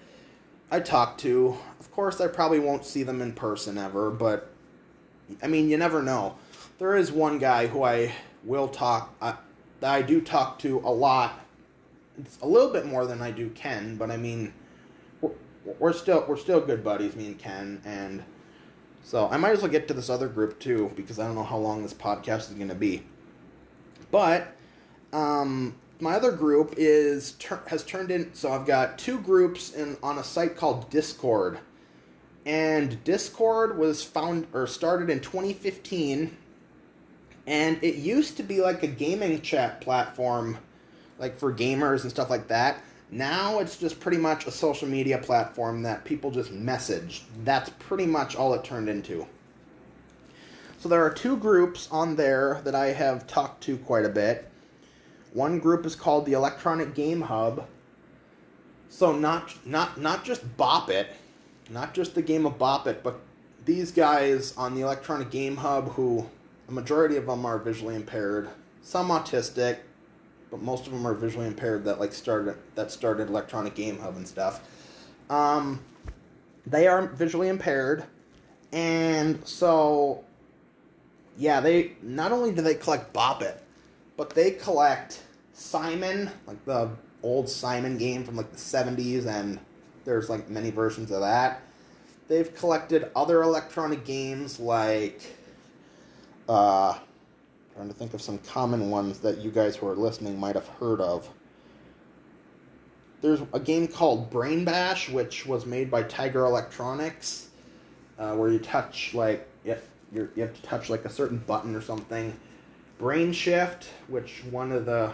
I 0.70 0.80
talk 0.80 1.18
to. 1.18 1.56
Of 1.80 1.90
course, 1.92 2.20
I 2.20 2.28
probably 2.28 2.58
won't 2.58 2.84
see 2.84 3.02
them 3.02 3.22
in 3.22 3.32
person 3.32 3.78
ever, 3.78 4.10
but 4.10 4.52
I 5.42 5.46
mean, 5.46 5.68
you 5.68 5.76
never 5.76 6.02
know 6.02 6.36
there 6.78 6.96
is 6.96 7.10
one 7.10 7.38
guy 7.38 7.66
who 7.66 7.82
I 7.82 8.12
will 8.44 8.68
talk 8.68 9.14
uh, 9.20 9.34
that 9.80 9.92
I 9.92 10.02
do 10.02 10.20
talk 10.20 10.58
to 10.60 10.78
a 10.84 10.92
lot. 10.92 11.40
It's 12.18 12.38
a 12.40 12.46
little 12.46 12.70
bit 12.70 12.86
more 12.86 13.06
than 13.06 13.20
I 13.20 13.30
do 13.30 13.50
Ken, 13.50 13.96
but 13.96 14.10
I 14.10 14.16
mean, 14.16 14.52
we're, 15.20 15.32
we're 15.78 15.92
still 15.92 16.24
we're 16.28 16.36
still 16.36 16.60
good 16.60 16.82
buddies, 16.82 17.16
me 17.16 17.26
and 17.26 17.38
Ken, 17.38 17.80
and 17.84 18.24
so 19.02 19.28
I 19.30 19.36
might 19.36 19.50
as 19.50 19.62
well 19.62 19.70
get 19.70 19.88
to 19.88 19.94
this 19.94 20.10
other 20.10 20.28
group 20.28 20.58
too 20.58 20.90
because 20.96 21.18
I 21.18 21.26
don't 21.26 21.34
know 21.34 21.44
how 21.44 21.58
long 21.58 21.82
this 21.82 21.94
podcast 21.94 22.50
is 22.50 22.54
going 22.56 22.68
to 22.68 22.74
be. 22.74 23.04
But 24.10 24.48
um, 25.12 25.76
my 26.00 26.14
other 26.14 26.32
group 26.32 26.74
is 26.76 27.36
has 27.66 27.84
turned 27.84 28.10
in. 28.10 28.32
So 28.34 28.52
I've 28.52 28.66
got 28.66 28.98
two 28.98 29.18
groups 29.18 29.72
in 29.74 29.96
on 30.02 30.18
a 30.18 30.24
site 30.24 30.56
called 30.56 30.90
Discord, 30.90 31.58
and 32.44 33.02
Discord 33.04 33.78
was 33.78 34.02
found 34.02 34.46
or 34.52 34.66
started 34.66 35.10
in 35.10 35.20
2015 35.20 36.36
and 37.46 37.82
it 37.82 37.96
used 37.96 38.36
to 38.36 38.42
be 38.42 38.60
like 38.60 38.82
a 38.82 38.88
gaming 38.88 39.40
chat 39.40 39.80
platform, 39.80 40.58
like 41.18 41.38
for 41.38 41.52
gamers 41.52 42.02
and 42.02 42.10
stuff 42.10 42.28
like 42.28 42.48
that. 42.48 42.82
Now 43.10 43.60
it's 43.60 43.76
just 43.76 44.00
pretty 44.00 44.18
much 44.18 44.46
a 44.46 44.50
social 44.50 44.88
media 44.88 45.18
platform 45.18 45.82
that 45.82 46.04
people 46.04 46.32
just 46.32 46.50
message. 46.50 47.22
That's 47.44 47.70
pretty 47.78 48.06
much 48.06 48.34
all 48.34 48.52
it 48.54 48.64
turned 48.64 48.88
into. 48.88 49.26
So 50.78 50.88
there 50.88 51.04
are 51.04 51.12
two 51.12 51.36
groups 51.36 51.88
on 51.90 52.16
there 52.16 52.60
that 52.64 52.74
I 52.74 52.86
have 52.86 53.26
talked 53.26 53.62
to 53.64 53.76
quite 53.78 54.04
a 54.04 54.10
bit. 54.10 54.50
One 55.36 55.58
group 55.58 55.84
is 55.84 55.94
called 55.94 56.24
the 56.24 56.32
Electronic 56.32 56.94
Game 56.94 57.20
Hub, 57.20 57.68
So 58.88 59.12
not 59.12 59.54
not 59.66 60.00
not 60.00 60.24
just 60.24 60.56
Bop 60.56 60.88
It, 60.88 61.08
not 61.68 61.92
just 61.92 62.14
the 62.14 62.22
game 62.22 62.46
of 62.46 62.56
Bop 62.56 62.86
It, 62.86 63.02
but 63.02 63.20
these 63.66 63.92
guys 63.92 64.56
on 64.56 64.74
the 64.74 64.80
Electronic 64.80 65.30
Game 65.30 65.58
Hub, 65.58 65.90
who 65.90 66.26
a 66.70 66.72
majority 66.72 67.18
of 67.18 67.26
them 67.26 67.44
are 67.44 67.58
visually 67.58 67.94
impaired, 67.94 68.48
some 68.80 69.08
autistic, 69.10 69.80
but 70.50 70.62
most 70.62 70.86
of 70.86 70.94
them 70.94 71.06
are 71.06 71.12
visually 71.12 71.46
impaired 71.46 71.84
that 71.84 72.00
like 72.00 72.14
started 72.14 72.56
that 72.74 72.90
started 72.90 73.28
Electronic 73.28 73.74
Game 73.74 73.98
Hub 73.98 74.16
and 74.16 74.26
stuff. 74.26 74.62
Um, 75.28 75.84
they 76.66 76.86
are 76.86 77.08
visually 77.08 77.48
impaired, 77.48 78.04
and 78.72 79.46
so 79.46 80.24
yeah, 81.36 81.60
they 81.60 81.92
not 82.00 82.32
only 82.32 82.52
do 82.52 82.62
they 82.62 82.74
collect 82.74 83.12
Bop 83.12 83.42
It, 83.42 83.62
but 84.16 84.30
they 84.30 84.52
collect 84.52 85.24
Simon, 85.56 86.30
like 86.46 86.62
the 86.66 86.90
old 87.22 87.48
Simon 87.48 87.96
game 87.96 88.24
from 88.24 88.36
like 88.36 88.52
the 88.52 88.58
70s, 88.58 89.24
and 89.24 89.58
there's 90.04 90.28
like 90.28 90.50
many 90.50 90.70
versions 90.70 91.10
of 91.10 91.20
that. 91.20 91.62
They've 92.28 92.54
collected 92.54 93.10
other 93.16 93.42
electronic 93.42 94.04
games 94.04 94.60
like, 94.60 95.22
uh, 96.46 96.98
trying 97.74 97.88
to 97.88 97.94
think 97.94 98.12
of 98.12 98.20
some 98.20 98.36
common 98.38 98.90
ones 98.90 99.20
that 99.20 99.38
you 99.38 99.50
guys 99.50 99.76
who 99.76 99.88
are 99.88 99.96
listening 99.96 100.38
might 100.38 100.56
have 100.56 100.68
heard 100.68 101.00
of. 101.00 101.26
There's 103.22 103.40
a 103.54 103.60
game 103.60 103.88
called 103.88 104.28
Brain 104.28 104.62
Bash, 104.66 105.08
which 105.08 105.46
was 105.46 105.64
made 105.64 105.90
by 105.90 106.02
Tiger 106.02 106.44
Electronics, 106.44 107.48
uh, 108.18 108.34
where 108.34 108.50
you 108.50 108.58
touch 108.58 109.14
like 109.14 109.48
you 109.64 109.78
you 110.12 110.28
have 110.36 110.54
to 110.54 110.62
touch 110.62 110.90
like 110.90 111.06
a 111.06 111.10
certain 111.10 111.38
button 111.38 111.74
or 111.74 111.80
something. 111.80 112.38
Brain 112.98 113.32
Shift, 113.32 113.88
which 114.08 114.42
one 114.50 114.70
of 114.70 114.84
the 114.84 115.12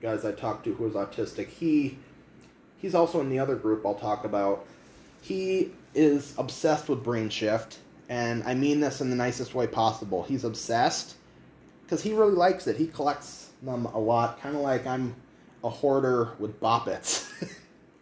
guys 0.00 0.24
I 0.24 0.32
talked 0.32 0.64
to 0.64 0.74
who 0.74 0.84
was 0.84 0.94
autistic, 0.94 1.48
he 1.48 1.98
he's 2.78 2.94
also 2.94 3.20
in 3.20 3.28
the 3.28 3.38
other 3.38 3.56
group 3.56 3.84
I'll 3.84 3.94
talk 3.94 4.24
about. 4.24 4.66
He 5.22 5.72
is 5.94 6.34
obsessed 6.38 6.88
with 6.88 7.02
Brain 7.02 7.28
Shift, 7.28 7.78
and 8.08 8.44
I 8.44 8.54
mean 8.54 8.80
this 8.80 9.00
in 9.00 9.10
the 9.10 9.16
nicest 9.16 9.54
way 9.54 9.66
possible. 9.66 10.22
He's 10.22 10.44
obsessed 10.44 11.16
because 11.82 12.02
he 12.02 12.12
really 12.12 12.34
likes 12.34 12.66
it. 12.66 12.76
He 12.76 12.86
collects 12.86 13.50
them 13.62 13.86
a 13.86 13.98
lot, 13.98 14.40
kind 14.40 14.56
of 14.56 14.62
like 14.62 14.86
I'm 14.86 15.14
a 15.64 15.70
hoarder 15.70 16.32
with 16.38 16.60
Bop 16.60 16.88
Its. 16.88 17.32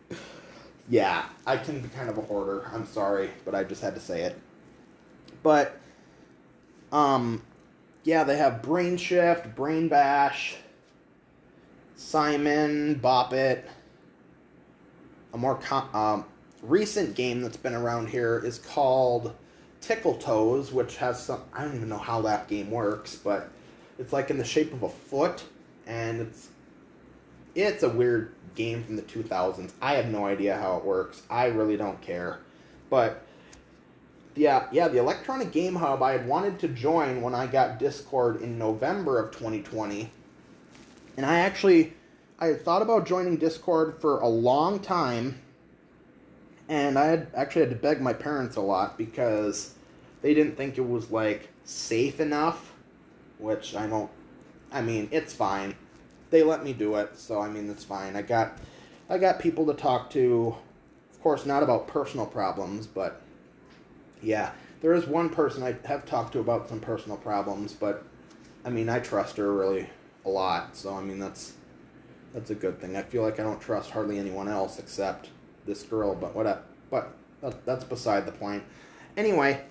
yeah, 0.89 1.27
I 1.47 1.57
can 1.57 1.81
be 1.81 1.89
kind 1.89 2.09
of 2.09 2.19
a 2.19 2.23
hoarder. 2.23 2.71
I'm 2.73 2.87
sorry, 2.87 3.31
but 3.45 3.55
I 3.55 3.65
just 3.65 3.83
had 3.83 3.95
to 3.95 4.01
say 4.01 4.23
it. 4.23 4.39
But, 5.43 5.79
um, 6.93 7.43
yeah, 8.05 8.25
they 8.25 8.37
have 8.37 8.63
Brain 8.63 8.97
Shift, 8.97 9.55
Brain 9.55 9.89
Bash, 9.89 10.57
Simon, 11.97 12.95
Bop 12.95 13.33
It. 13.33 13.69
A 15.33 15.39
more 15.39 15.57
com- 15.57 15.95
um, 15.95 16.25
recent 16.63 17.15
game 17.15 17.41
that's 17.41 17.57
been 17.57 17.75
around 17.75 18.09
here 18.09 18.41
is 18.45 18.59
called 18.59 19.35
Tickle 19.81 20.15
Toes, 20.15 20.73
which 20.73 20.97
has 20.97 21.23
some. 21.23 21.43
I 21.53 21.65
don't 21.65 21.75
even 21.77 21.89
know 21.89 21.99
how 21.99 22.23
that 22.23 22.49
game 22.49 22.71
works, 22.71 23.17
but 23.17 23.51
it's 23.99 24.13
like 24.13 24.31
in 24.31 24.39
the 24.39 24.45
shape 24.45 24.73
of 24.73 24.83
a 24.83 24.89
foot, 24.89 25.45
and 25.87 26.21
it's 26.21 26.49
it's 27.55 27.83
a 27.83 27.89
weird 27.89 28.35
game 28.55 28.83
from 28.85 28.97
the 28.97 29.03
2000s. 29.03 29.73
I 29.81 29.95
have 29.95 30.09
no 30.09 30.27
idea 30.27 30.57
how 30.57 30.77
it 30.77 30.85
works. 30.85 31.23
I 31.29 31.47
really 31.47 31.77
don't 31.77 32.01
care, 32.01 32.41
but 32.91 33.25
yeah, 34.37 34.67
yeah, 34.73 34.89
the 34.89 34.99
Electronic 34.99 35.53
Game 35.53 35.77
Hub 35.77 36.03
I 36.03 36.13
had 36.13 36.27
wanted 36.27 36.59
to 36.61 36.69
join 36.69 37.23
when 37.23 37.35
I 37.35 37.47
got 37.47 37.79
Discord 37.79 38.43
in 38.43 38.59
November 38.59 39.19
of 39.21 39.33
2020 39.33 40.11
and 41.17 41.25
I 41.27 41.41
actually 41.41 41.95
I 42.39 42.47
had 42.47 42.63
thought 42.63 42.83
about 42.83 43.07
joining 43.07 43.37
Discord 43.37 44.01
for 44.01 44.21
a 44.21 44.29
long 44.29 44.81
time 44.81 45.41
and 46.69 46.99
I 46.99 47.07
had 47.07 47.29
actually 47.35 47.63
had 47.63 47.71
to 47.71 47.77
beg 47.77 48.01
my 48.01 48.13
parents 48.13 48.57
a 48.57 48.61
lot 48.61 48.97
because 48.97 49.75
they 50.23 50.35
didn't 50.35 50.57
think 50.57 50.79
it 50.79 50.89
was 50.89 51.11
like 51.11 51.49
safe 51.65 52.21
enough, 52.21 52.73
which 53.39 53.75
I 53.75 53.87
don't 53.87 54.11
I 54.73 54.83
mean, 54.83 55.09
it's 55.13 55.33
fine. 55.33 55.77
They 56.31 56.43
let 56.43 56.65
me 56.65 56.73
do 56.73 56.97
it, 56.97 57.17
so 57.17 57.41
I 57.41 57.49
mean, 57.49 57.71
it's 57.71 57.85
fine. 57.85 58.17
I 58.17 58.23
got 58.23 58.59
I 59.09 59.19
got 59.19 59.39
people 59.39 59.67
to 59.67 59.75
talk 59.75 60.11
to, 60.11 60.57
of 61.13 61.23
course, 61.23 61.47
not 61.47 61.63
about 61.63 61.87
personal 61.87 62.27
problems, 62.27 62.87
but 62.87 63.21
yeah, 64.23 64.53
there 64.81 64.95
is 64.95 65.07
one 65.07 65.31
person 65.31 65.63
I 65.63 65.77
have 65.87 66.07
talked 66.07 66.33
to 66.33 66.41
about 66.41 66.69
some 66.69 66.81
personal 66.81 67.19
problems, 67.19 67.73
but 67.73 68.05
I 68.65 68.71
mean, 68.71 68.89
I 68.89 68.99
trust 68.99 69.37
her 69.37 69.53
really 69.53 69.89
a 70.25 70.29
lot. 70.29 70.77
So 70.77 70.95
I 70.95 71.01
mean, 71.01 71.19
that's 71.19 71.55
that's 72.35 72.51
a 72.51 72.55
good 72.55 72.81
thing. 72.81 72.97
I 72.97 73.03
feel 73.03 73.23
like 73.23 73.39
I 73.39 73.43
don't 73.43 73.61
trust 73.61 73.91
hardly 73.91 74.19
anyone 74.19 74.49
else 74.49 74.79
except 74.79 75.31
this 75.67 75.83
girl, 75.83 76.15
but 76.15 76.35
what? 76.35 76.67
But 76.91 77.15
that's 77.65 77.85
beside 77.85 78.27
the 78.27 78.33
point. 78.33 78.63
Anyway, 79.17 79.65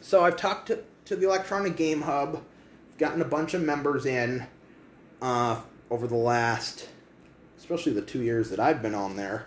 so 0.00 0.24
I've 0.24 0.36
talked 0.36 0.66
to 0.68 0.82
to 1.06 1.16
the 1.16 1.26
Electronic 1.26 1.76
Game 1.76 2.02
Hub, 2.02 2.42
gotten 2.98 3.22
a 3.22 3.26
bunch 3.26 3.54
of 3.54 3.62
members 3.62 4.06
in 4.06 4.46
uh, 5.20 5.60
over 5.90 6.06
the 6.06 6.16
last, 6.16 6.88
especially 7.58 7.92
the 7.92 8.02
two 8.02 8.22
years 8.22 8.50
that 8.50 8.60
I've 8.60 8.82
been 8.82 8.94
on 8.94 9.16
there, 9.16 9.46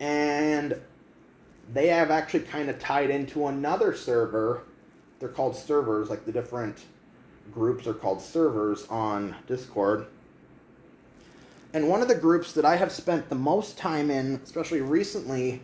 and 0.00 0.80
they 1.72 1.88
have 1.88 2.10
actually 2.10 2.40
kind 2.40 2.68
of 2.68 2.78
tied 2.78 3.10
into 3.10 3.46
another 3.46 3.94
server. 3.94 4.62
They're 5.18 5.28
called 5.28 5.56
servers, 5.56 6.10
like 6.10 6.26
the 6.26 6.32
different 6.32 6.84
groups 7.52 7.86
are 7.86 7.94
called 7.94 8.20
servers 8.20 8.86
on 8.88 9.34
Discord. 9.46 10.06
And 11.72 11.88
one 11.88 12.00
of 12.00 12.08
the 12.08 12.14
groups 12.14 12.52
that 12.52 12.64
I 12.64 12.76
have 12.76 12.92
spent 12.92 13.28
the 13.28 13.34
most 13.34 13.76
time 13.76 14.10
in, 14.10 14.40
especially 14.42 14.80
recently, 14.80 15.60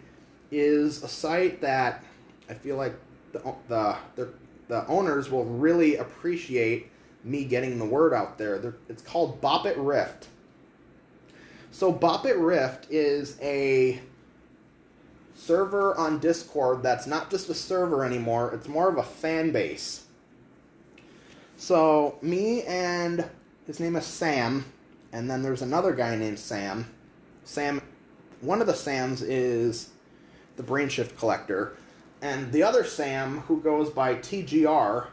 is 0.51 1.03
a 1.03 1.09
site 1.09 1.61
that 1.63 2.05
I 2.51 2.55
feel 2.55 2.77
like 2.77 2.95
the 3.33 3.55
the 3.69 3.97
the, 4.17 4.29
the 4.69 4.87
owners 4.87 5.31
will 5.31 5.45
really 5.45 5.97
appreciate 5.97 6.91
me 7.25 7.45
getting 7.45 7.79
the 7.79 7.85
word 7.85 8.13
out 8.13 8.37
there. 8.39 8.59
They're, 8.59 8.77
it's 8.89 9.03
called 9.03 9.41
Bop 9.41 9.65
It 9.67 9.77
Rift. 9.77 10.29
So 11.71 11.91
Bop 11.91 12.27
It 12.27 12.37
Rift 12.37 12.91
is 12.91 13.39
a 13.41 14.01
server 15.35 15.97
on 15.97 16.19
Discord 16.19 16.83
that's 16.83 17.07
not 17.07 17.31
just 17.31 17.49
a 17.49 17.55
server 17.55 18.05
anymore, 18.05 18.53
it's 18.55 18.69
more 18.69 18.89
of 18.89 18.99
a 18.99 19.03
fan 19.03 19.51
base. 19.51 20.05
So, 21.63 22.19
me 22.23 22.65
and 22.65 23.25
his 23.69 23.79
name 23.79 23.95
is 23.95 24.05
Sam, 24.05 24.65
and 25.13 25.31
then 25.31 25.43
there's 25.43 25.63
another 25.63 25.93
guy 25.93 26.17
named 26.17 26.41
Sam. 26.41 26.93
Sam, 27.45 27.81
one 28.41 28.61
of 28.61 28.67
the 28.67 28.75
Sams 28.75 29.23
is 29.23 29.91
the 30.57 30.65
brain 30.65 30.89
shift 30.89 31.17
Collector, 31.17 31.77
and 32.21 32.51
the 32.51 32.65
other 32.65 32.83
Sam, 32.83 33.43
who 33.43 33.61
goes 33.61 33.91
by 33.91 34.17
TGR 34.17 35.07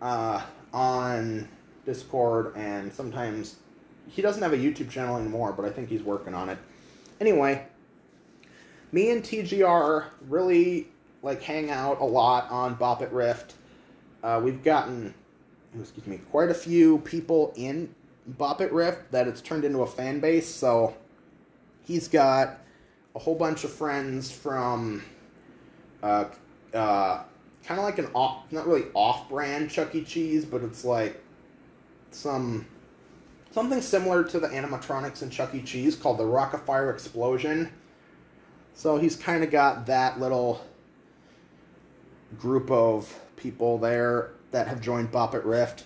uh, 0.00 0.42
on 0.72 1.48
Discord, 1.84 2.54
and 2.54 2.92
sometimes 2.92 3.56
he 4.06 4.22
doesn't 4.22 4.44
have 4.44 4.52
a 4.52 4.58
YouTube 4.58 4.90
channel 4.90 5.16
anymore, 5.16 5.52
but 5.52 5.64
I 5.64 5.70
think 5.70 5.88
he's 5.88 6.04
working 6.04 6.34
on 6.34 6.50
it. 6.50 6.58
Anyway, 7.20 7.66
me 8.92 9.10
and 9.10 9.24
TGR 9.24 10.04
really 10.28 10.86
like 11.24 11.42
hang 11.42 11.68
out 11.68 12.00
a 12.00 12.04
lot 12.04 12.48
on 12.48 12.74
Bop 12.74 13.02
It 13.02 13.10
Rift. 13.10 13.54
Uh, 14.22 14.40
we've 14.40 14.62
gotten, 14.62 15.14
excuse 15.78 16.06
me, 16.06 16.18
quite 16.30 16.50
a 16.50 16.54
few 16.54 16.98
people 16.98 17.52
in 17.56 17.94
Bop 18.26 18.60
It 18.60 18.72
Rift 18.72 19.10
that 19.12 19.28
it's 19.28 19.40
turned 19.40 19.64
into 19.64 19.80
a 19.80 19.86
fan 19.86 20.20
base. 20.20 20.48
So 20.48 20.96
he's 21.84 22.08
got 22.08 22.58
a 23.14 23.18
whole 23.18 23.34
bunch 23.34 23.64
of 23.64 23.72
friends 23.72 24.30
from, 24.30 25.02
uh, 26.02 26.26
uh, 26.74 27.22
kind 27.64 27.78
of 27.78 27.84
like 27.84 27.98
an 27.98 28.08
off, 28.14 28.50
not 28.52 28.66
really 28.66 28.86
off-brand 28.94 29.70
Chuck 29.70 29.94
E. 29.94 30.02
Cheese, 30.02 30.44
but 30.44 30.62
it's 30.62 30.84
like 30.84 31.22
some 32.10 32.66
something 33.52 33.80
similar 33.80 34.22
to 34.22 34.38
the 34.38 34.48
animatronics 34.48 35.22
in 35.22 35.30
Chuck 35.30 35.54
E. 35.54 35.62
Cheese 35.62 35.96
called 35.96 36.18
the 36.18 36.24
Rockafire 36.24 36.92
Explosion 36.92 37.70
so 38.80 38.96
he's 38.96 39.14
kind 39.14 39.44
of 39.44 39.50
got 39.50 39.86
that 39.86 40.18
little 40.18 40.64
group 42.38 42.70
of 42.70 43.14
people 43.36 43.76
there 43.76 44.32
that 44.50 44.68
have 44.68 44.80
joined 44.80 45.10
Bop 45.10 45.34
It 45.34 45.44
Rift. 45.44 45.84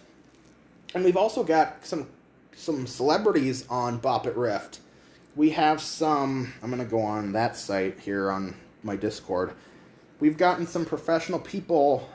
And 0.95 1.05
we've 1.05 1.17
also 1.17 1.43
got 1.45 1.85
some 1.85 2.09
some 2.57 2.87
celebrities 2.87 3.67
on 3.69 3.99
Bop 3.99 4.27
It 4.27 4.37
Rift. 4.37 4.81
We 5.37 5.51
have 5.51 5.81
some 5.81 6.53
I'm 6.63 6.77
to 6.77 6.85
go 6.85 7.01
on 7.01 7.33
that 7.33 7.57
site 7.57 8.01
here 8.01 8.31
on 8.31 8.55
my 8.83 8.97
Discord. 8.97 9.53
We've 10.21 10.37
gotten 10.37 10.67
some 10.67 10.85
professional 10.85 11.41
people 11.41 12.09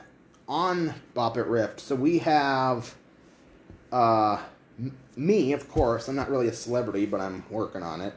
on 0.48 0.94
Bop 1.14 1.36
It 1.36 1.46
Rift. 1.46 1.80
So 1.80 1.94
we 1.94 2.18
have 2.18 2.94
uh, 3.92 4.40
me, 5.16 5.52
of 5.52 5.68
course. 5.68 6.08
I'm 6.08 6.16
not 6.16 6.30
really 6.30 6.48
a 6.48 6.52
celebrity, 6.52 7.06
but 7.06 7.20
I'm 7.20 7.44
working 7.50 7.82
on 7.82 8.00
it. 8.00 8.14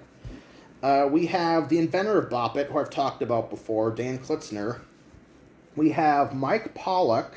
Uh, 0.82 1.08
we 1.10 1.28
have 1.28 1.70
the 1.70 1.78
inventor 1.78 2.18
of 2.18 2.30
Bop 2.30 2.58
It, 2.58 2.68
who 2.68 2.78
I've 2.78 2.90
talked 2.90 3.22
about 3.22 3.50
before, 3.50 3.92
Dan 3.92 4.20
Klitzner. 4.20 4.82
We 5.76 5.92
have 5.92 6.36
Mike 6.36 6.74
Pollock, 6.74 7.34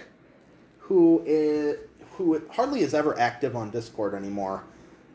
who 0.86 1.22
is 1.26 1.78
who 2.12 2.40
hardly 2.50 2.80
is 2.80 2.94
ever 2.94 3.18
active 3.18 3.54
on 3.56 3.70
Discord 3.70 4.14
anymore. 4.14 4.64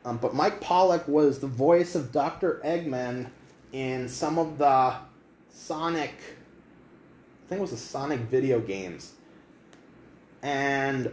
Um, 0.04 0.18
but 0.18 0.34
Mike 0.34 0.62
Pollock 0.62 1.08
was 1.08 1.40
the 1.40 1.48
voice 1.48 1.96
of 1.96 2.12
Dr. 2.12 2.62
Eggman 2.64 3.30
in 3.72 4.10
some 4.10 4.38
of 4.38 4.58
the 4.58 4.96
Sonic, 5.50 6.14
I 7.46 7.50
think 7.50 7.60
it 7.60 7.62
was 7.62 7.72
the 7.72 7.78
Sonic 7.78 8.20
video 8.22 8.60
games. 8.60 9.14
And 10.42 11.12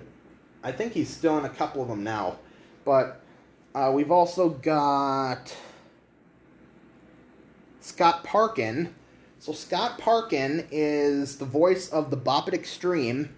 I 0.62 0.72
think 0.72 0.92
he's 0.92 1.08
still 1.08 1.38
in 1.38 1.44
a 1.44 1.50
couple 1.50 1.82
of 1.82 1.88
them 1.88 2.02
now. 2.02 2.38
But 2.84 3.20
uh, 3.74 3.92
we've 3.94 4.10
also 4.10 4.48
got 4.48 5.54
Scott 7.80 8.24
Parkin. 8.24 8.94
So 9.38 9.52
Scott 9.52 9.98
Parkin 9.98 10.66
is 10.70 11.36
the 11.36 11.44
voice 11.44 11.88
of 11.90 12.10
the 12.10 12.16
Bop 12.16 12.48
It 12.48 12.54
Extreme. 12.54 13.34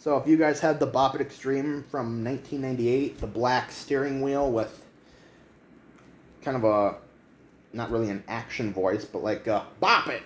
So 0.00 0.16
if 0.16 0.26
you 0.26 0.38
guys 0.38 0.60
had 0.60 0.80
the 0.80 0.86
Bop 0.86 1.14
It 1.14 1.20
Extreme 1.20 1.84
from 1.90 2.24
1998, 2.24 3.18
the 3.18 3.26
black 3.26 3.70
steering 3.70 4.22
wheel 4.22 4.50
with 4.50 4.82
kind 6.40 6.56
of 6.56 6.64
a 6.64 6.96
not 7.74 7.90
really 7.90 8.08
an 8.08 8.24
action 8.26 8.72
voice, 8.72 9.04
but 9.04 9.22
like 9.22 9.46
a 9.46 9.66
Bop 9.78 10.08
It, 10.08 10.22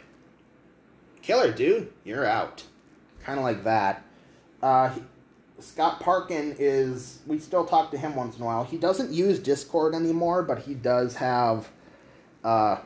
killer 1.22 1.50
dude, 1.50 1.92
you're 2.04 2.24
out, 2.24 2.62
kind 3.24 3.36
of 3.36 3.44
like 3.44 3.64
that. 3.64 4.04
Uh, 4.62 4.90
he, 4.90 5.02
Scott 5.58 5.98
Parkin 5.98 6.54
is 6.60 7.18
we 7.26 7.40
still 7.40 7.64
talk 7.64 7.90
to 7.90 7.98
him 7.98 8.14
once 8.14 8.36
in 8.36 8.42
a 8.42 8.44
while. 8.44 8.62
He 8.62 8.78
doesn't 8.78 9.10
use 9.10 9.40
Discord 9.40 9.92
anymore, 9.92 10.44
but 10.44 10.60
he 10.60 10.74
does 10.74 11.16
have 11.16 11.68
uh, 12.44 12.76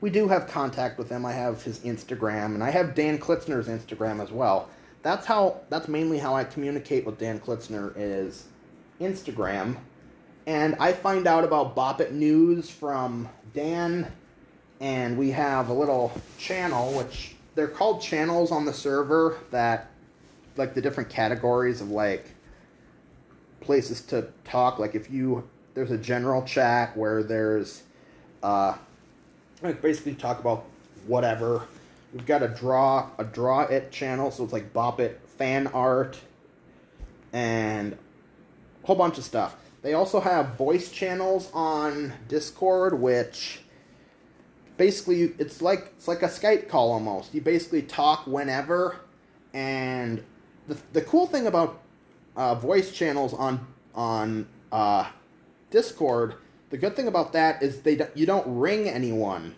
we 0.00 0.10
do 0.10 0.26
have 0.26 0.48
contact 0.48 0.98
with 0.98 1.08
him. 1.08 1.24
I 1.24 1.34
have 1.34 1.62
his 1.62 1.78
Instagram, 1.78 2.46
and 2.46 2.64
I 2.64 2.70
have 2.70 2.96
Dan 2.96 3.18
Klitzner's 3.18 3.68
Instagram 3.68 4.20
as 4.20 4.32
well. 4.32 4.68
That's 5.02 5.26
how. 5.26 5.60
That's 5.68 5.88
mainly 5.88 6.18
how 6.18 6.34
I 6.34 6.44
communicate 6.44 7.04
with 7.04 7.18
Dan 7.18 7.40
Klitzner 7.40 7.92
is 7.96 8.46
Instagram, 9.00 9.76
and 10.46 10.76
I 10.78 10.92
find 10.92 11.26
out 11.26 11.44
about 11.44 11.74
Bop 11.74 12.00
It 12.00 12.12
News 12.12 12.70
from 12.70 13.28
Dan, 13.52 14.10
and 14.80 15.18
we 15.18 15.30
have 15.32 15.68
a 15.68 15.74
little 15.74 16.12
channel 16.38 16.92
which 16.92 17.34
they're 17.54 17.68
called 17.68 18.00
channels 18.00 18.50
on 18.50 18.64
the 18.64 18.72
server 18.72 19.38
that, 19.50 19.90
like 20.56 20.74
the 20.74 20.80
different 20.80 21.10
categories 21.10 21.80
of 21.80 21.90
like 21.90 22.26
places 23.60 24.00
to 24.02 24.28
talk. 24.44 24.78
Like 24.78 24.94
if 24.94 25.10
you 25.10 25.48
there's 25.74 25.90
a 25.90 25.98
general 25.98 26.42
chat 26.42 26.96
where 26.96 27.22
there's 27.22 27.82
uh 28.42 28.76
like 29.62 29.80
basically 29.80 30.14
talk 30.14 30.40
about 30.40 30.64
whatever. 31.06 31.62
We've 32.12 32.26
got 32.26 32.42
a 32.42 32.48
draw 32.48 33.10
a 33.18 33.24
draw 33.24 33.62
it 33.62 33.90
channel, 33.90 34.30
so 34.30 34.44
it's 34.44 34.52
like 34.52 34.72
Bop 34.72 35.00
It 35.00 35.20
fan 35.38 35.66
art 35.68 36.20
and 37.32 37.94
a 37.94 38.86
whole 38.86 38.96
bunch 38.96 39.18
of 39.18 39.24
stuff. 39.24 39.56
They 39.82 39.94
also 39.94 40.20
have 40.20 40.56
voice 40.56 40.90
channels 40.90 41.50
on 41.54 42.12
Discord, 42.28 43.00
which 43.00 43.60
basically 44.76 45.34
it's 45.38 45.62
like 45.62 45.92
it's 45.96 46.08
like 46.08 46.22
a 46.22 46.28
Skype 46.28 46.68
call 46.68 46.92
almost. 46.92 47.34
You 47.34 47.40
basically 47.40 47.82
talk 47.82 48.26
whenever, 48.26 48.96
and 49.54 50.22
the 50.68 50.76
the 50.92 51.02
cool 51.02 51.26
thing 51.26 51.46
about 51.46 51.80
uh, 52.36 52.54
voice 52.54 52.92
channels 52.92 53.32
on 53.32 53.66
on 53.94 54.48
uh, 54.70 55.08
Discord 55.70 56.34
the 56.72 56.78
good 56.78 56.96
thing 56.96 57.06
about 57.06 57.34
that 57.34 57.62
is 57.62 57.82
they 57.82 58.00
you 58.14 58.24
don't 58.24 58.58
ring 58.58 58.88
anyone. 58.88 59.54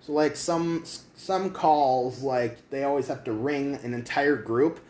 So 0.00 0.12
like 0.12 0.36
some 0.36 0.84
some 1.14 1.50
calls 1.50 2.22
like 2.22 2.70
they 2.70 2.84
always 2.84 3.08
have 3.08 3.24
to 3.24 3.32
ring 3.32 3.78
an 3.82 3.94
entire 3.94 4.36
group. 4.36 4.80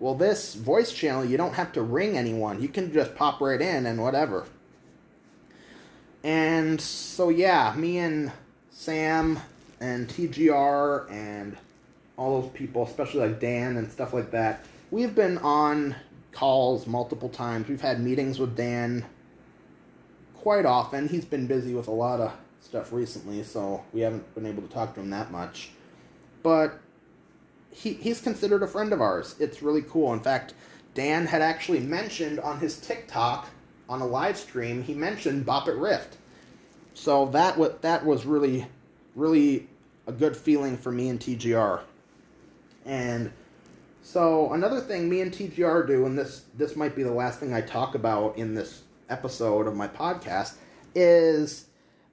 Well, 0.00 0.14
this 0.14 0.54
voice 0.54 0.92
channel 0.92 1.24
you 1.24 1.36
don't 1.36 1.54
have 1.54 1.72
to 1.72 1.82
ring 1.82 2.16
anyone. 2.16 2.60
You 2.60 2.68
can 2.68 2.92
just 2.92 3.14
pop 3.14 3.40
right 3.40 3.60
in 3.60 3.86
and 3.86 4.02
whatever. 4.02 4.46
And 6.24 6.80
so 6.80 7.28
yeah, 7.28 7.72
me 7.76 7.98
and 7.98 8.32
Sam 8.70 9.38
and 9.80 10.08
TGR 10.08 11.10
and 11.10 11.56
all 12.16 12.40
those 12.40 12.50
people, 12.50 12.82
especially 12.84 13.20
like 13.20 13.40
Dan 13.40 13.76
and 13.76 13.90
stuff 13.90 14.12
like 14.12 14.32
that, 14.32 14.64
we've 14.90 15.14
been 15.14 15.38
on 15.38 15.94
calls 16.32 16.86
multiple 16.86 17.28
times. 17.28 17.68
We've 17.68 17.80
had 17.80 18.00
meetings 18.00 18.40
with 18.40 18.56
Dan 18.56 19.04
quite 20.34 20.66
often. 20.66 21.08
He's 21.08 21.24
been 21.24 21.46
busy 21.46 21.74
with 21.74 21.86
a 21.86 21.92
lot 21.92 22.20
of 22.20 22.32
stuff 22.60 22.92
recently, 22.92 23.42
so 23.42 23.84
we 23.92 24.00
haven't 24.00 24.34
been 24.34 24.46
able 24.46 24.62
to 24.62 24.68
talk 24.68 24.94
to 24.94 25.00
him 25.00 25.10
that 25.10 25.30
much. 25.30 25.70
But 26.42 26.78
he 27.70 27.94
he's 27.94 28.20
considered 28.20 28.62
a 28.62 28.66
friend 28.66 28.92
of 28.92 29.00
ours. 29.00 29.34
It's 29.38 29.62
really 29.62 29.82
cool. 29.82 30.12
In 30.12 30.20
fact, 30.20 30.54
Dan 30.94 31.26
had 31.26 31.42
actually 31.42 31.80
mentioned 31.80 32.40
on 32.40 32.58
his 32.58 32.78
TikTok 32.78 33.48
on 33.88 34.00
a 34.00 34.06
live 34.06 34.36
stream, 34.36 34.82
he 34.82 34.94
mentioned 34.94 35.46
Bop 35.46 35.68
It 35.68 35.76
Rift. 35.76 36.16
So 36.94 37.26
that 37.26 37.56
what 37.56 37.82
that 37.82 38.04
was 38.04 38.26
really 38.26 38.66
really 39.14 39.68
a 40.06 40.12
good 40.12 40.36
feeling 40.36 40.76
for 40.76 40.90
me 40.90 41.08
and 41.08 41.20
TGR. 41.20 41.80
And 42.84 43.30
so 44.02 44.52
another 44.52 44.80
thing 44.80 45.08
me 45.08 45.20
and 45.20 45.32
TGR 45.32 45.86
do, 45.86 46.06
and 46.06 46.18
this 46.18 46.44
this 46.56 46.76
might 46.76 46.96
be 46.96 47.02
the 47.02 47.12
last 47.12 47.40
thing 47.40 47.52
I 47.52 47.60
talk 47.60 47.94
about 47.94 48.36
in 48.36 48.54
this 48.54 48.82
episode 49.08 49.66
of 49.66 49.76
my 49.76 49.88
podcast 49.88 50.54
is 50.94 51.67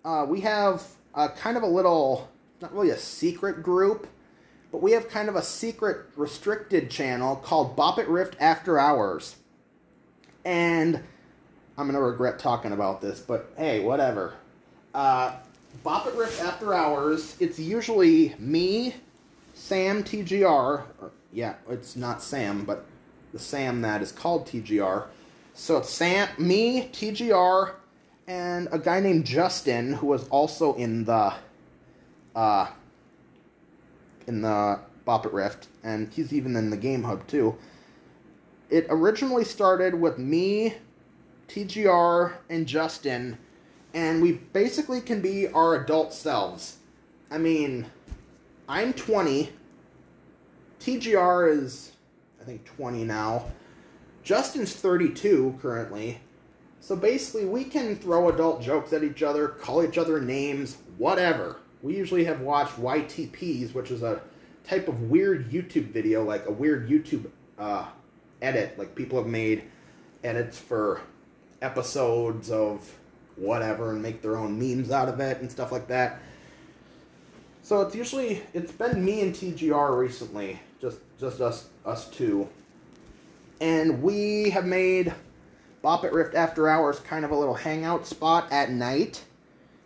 uh, 0.05 0.25
we 0.27 0.39
have 0.41 0.83
a 1.13 1.27
kind 1.27 1.57
of 1.57 1.63
a 1.63 1.67
little, 1.67 2.29
not 2.61 2.73
really 2.73 2.91
a 2.91 2.97
secret 2.97 3.61
group, 3.61 4.07
but 4.71 4.81
we 4.81 4.91
have 4.93 5.09
kind 5.09 5.27
of 5.27 5.35
a 5.35 5.41
secret 5.41 6.05
restricted 6.15 6.89
channel 6.89 7.35
called 7.35 7.75
Bop 7.75 7.99
It 7.99 8.07
Rift 8.07 8.37
After 8.39 8.79
Hours. 8.79 9.35
And 10.45 11.03
I'm 11.77 11.87
going 11.87 11.95
to 11.95 12.01
regret 12.01 12.39
talking 12.39 12.71
about 12.71 13.01
this, 13.01 13.19
but 13.19 13.51
hey, 13.57 13.81
whatever. 13.81 14.35
Uh, 14.93 15.35
Bop 15.83 16.07
It 16.07 16.13
Rift 16.13 16.41
After 16.41 16.73
Hours, 16.73 17.35
it's 17.39 17.59
usually 17.59 18.35
me, 18.39 18.95
Sam 19.53 20.03
TGR, 20.03 20.45
or, 20.45 21.11
yeah, 21.33 21.55
it's 21.69 21.95
not 21.95 22.21
Sam, 22.21 22.63
but 22.63 22.85
the 23.33 23.39
Sam 23.39 23.81
that 23.81 24.01
is 24.01 24.11
called 24.11 24.47
TGR 24.47 25.07
so 25.57 25.77
it's 25.77 25.89
Sam, 25.89 26.27
me, 26.37 26.89
TGR, 26.89 27.71
and 28.27 28.67
a 28.71 28.79
guy 28.79 28.99
named 28.99 29.25
Justin 29.25 29.93
who 29.93 30.07
was 30.07 30.27
also 30.29 30.73
in 30.75 31.05
the 31.05 31.33
uh, 32.35 32.67
in 34.27 34.41
the 34.41 34.79
Bop 35.05 35.25
It 35.25 35.33
Rift, 35.33 35.67
and 35.83 36.11
he's 36.11 36.33
even 36.33 36.55
in 36.55 36.69
the 36.69 36.77
Game 36.77 37.03
Hub 37.03 37.25
too. 37.27 37.55
It 38.69 38.88
originally 38.89 39.43
started 39.43 39.93
with 39.93 40.17
me, 40.17 40.73
TGR, 41.47 42.33
and 42.49 42.65
Justin, 42.65 43.38
and 43.93 44.21
we 44.21 44.33
basically 44.33 44.99
can 44.99 45.21
be 45.21 45.47
our 45.49 45.75
adult 45.75 46.13
selves. 46.13 46.77
I 47.29 47.38
mean, 47.38 47.85
I'm 48.67 48.93
20. 48.93 49.51
TGR 50.79 51.51
is, 51.51 51.91
I 52.41 52.43
think, 52.43 52.65
20 52.65 53.03
now. 53.03 53.45
Justin's 54.23 54.73
32 54.73 55.59
currently. 55.61 56.19
So 56.85 56.95
basically, 56.95 57.45
we 57.45 57.63
can 57.63 57.95
throw 57.95 58.29
adult 58.29 58.61
jokes 58.61 58.93
at 58.93 59.03
each 59.03 59.23
other, 59.23 59.47
call 59.47 59.83
each 59.83 59.97
other 59.97 60.21
names, 60.21 60.77
whatever. 60.99 61.55
We 61.81 61.97
usually 61.97 62.25
have 62.25 62.41
watched 62.41 62.79
YTPs, 62.79 63.73
which 63.73 63.89
is 63.89 64.03
a 64.03 64.21
type 64.63 64.87
of 64.87 65.09
weird 65.09 65.49
YouTube 65.49 65.87
video, 65.87 66.23
like 66.23 66.45
a 66.45 66.51
weird 66.51 66.87
YouTube 66.87 67.25
uh, 67.57 67.87
edit. 68.39 68.77
Like 68.77 68.93
people 68.93 69.17
have 69.17 69.27
made 69.27 69.63
edits 70.23 70.59
for 70.59 71.01
episodes 71.59 72.51
of 72.51 72.93
whatever 73.35 73.89
and 73.89 74.03
make 74.03 74.21
their 74.21 74.37
own 74.37 74.59
memes 74.59 74.91
out 74.91 75.09
of 75.09 75.19
it 75.19 75.41
and 75.41 75.49
stuff 75.49 75.71
like 75.71 75.87
that. 75.87 76.19
So 77.63 77.81
it's 77.81 77.95
usually 77.95 78.43
it's 78.53 78.71
been 78.71 79.03
me 79.03 79.21
and 79.21 79.33
TGR 79.33 79.97
recently, 79.97 80.59
just 80.79 80.99
just 81.19 81.41
us 81.41 81.67
us 81.83 82.07
two 82.09 82.47
and 83.61 84.03
we 84.03 84.49
have 84.49 84.65
made 84.65 85.13
Bop 85.85 86.03
It 86.03 86.13
Rift 86.13 86.33
After 86.33 86.67
Hours 86.67 86.99
kind 87.01 87.23
of 87.23 87.29
a 87.29 87.35
little 87.35 87.53
hangout 87.53 88.07
spot 88.07 88.51
at 88.51 88.71
night. 88.71 89.23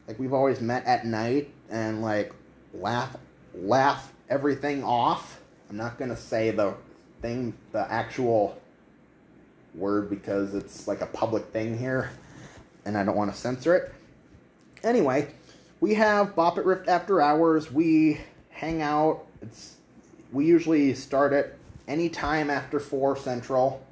Like 0.08 0.18
we've 0.18 0.32
always 0.32 0.62
met 0.62 0.86
at 0.86 1.06
night 1.06 1.52
and 1.70 2.02
like 2.02 2.32
laugh 2.74 3.18
laugh 3.54 4.14
everything 4.30 4.82
off. 4.82 5.42
I'm 5.70 5.76
not 5.76 5.98
gonna 5.98 6.16
say 6.16 6.52
the 6.52 6.76
thing 7.22 7.54
the 7.74 7.92
actual 7.92 8.62
word 9.76 10.10
because 10.10 10.56
it's 10.56 10.88
like 10.88 11.02
a 11.02 11.06
public 11.06 11.48
thing 11.48 11.78
here 11.78 12.12
and 12.86 12.98
I 12.98 13.04
don't 13.04 13.18
want 13.18 13.34
to 13.34 13.38
censor 13.38 13.76
it. 13.76 13.94
Anyway, 14.86 15.28
we 15.82 15.96
have 15.96 16.34
Bop 16.34 16.58
It 16.58 16.64
Rift 16.64 16.88
After 16.88 17.22
Hours. 17.22 17.74
We 17.74 18.22
hang 18.52 18.82
out. 18.82 19.26
It's 19.42 19.76
we 20.32 20.46
usually 20.46 20.94
start 20.94 21.34
it 21.34 21.60
anytime 21.90 22.50
after 22.50 22.80
4 22.80 23.18
Central, 23.18 23.86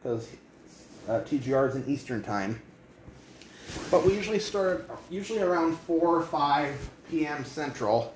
because 0.00 0.28
uh, 1.08 1.20
TGR 1.20 1.68
is 1.68 1.76
in 1.76 1.88
Eastern 1.88 2.22
Time. 2.22 2.60
But 3.90 4.04
we 4.04 4.14
usually 4.14 4.38
start 4.38 4.88
usually 5.10 5.40
around 5.40 5.78
4 5.80 5.98
or 5.98 6.22
5 6.22 6.90
p.m. 7.10 7.44
Central, 7.44 8.14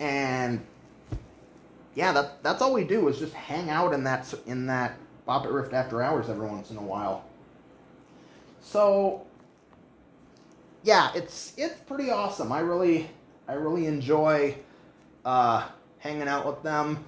and 0.00 0.60
yeah, 1.94 2.12
that, 2.12 2.42
that's 2.42 2.62
all 2.62 2.72
we 2.72 2.84
do 2.84 3.08
is 3.08 3.18
just 3.18 3.32
hang 3.32 3.70
out 3.70 3.92
in 3.92 4.04
that 4.04 4.32
in 4.46 4.66
that 4.66 4.96
Bop 5.24 5.44
It 5.44 5.50
Rift 5.50 5.72
After 5.72 6.02
Hours 6.02 6.28
every 6.28 6.46
once 6.46 6.70
in 6.70 6.76
a 6.76 6.82
while. 6.82 7.24
So 8.62 9.26
yeah, 10.82 11.10
it's 11.14 11.52
it's 11.56 11.74
pretty 11.80 12.10
awesome. 12.10 12.52
I 12.52 12.60
really 12.60 13.10
I 13.48 13.54
really 13.54 13.86
enjoy 13.86 14.54
uh, 15.24 15.68
hanging 15.98 16.28
out 16.28 16.46
with 16.46 16.62
them. 16.62 17.04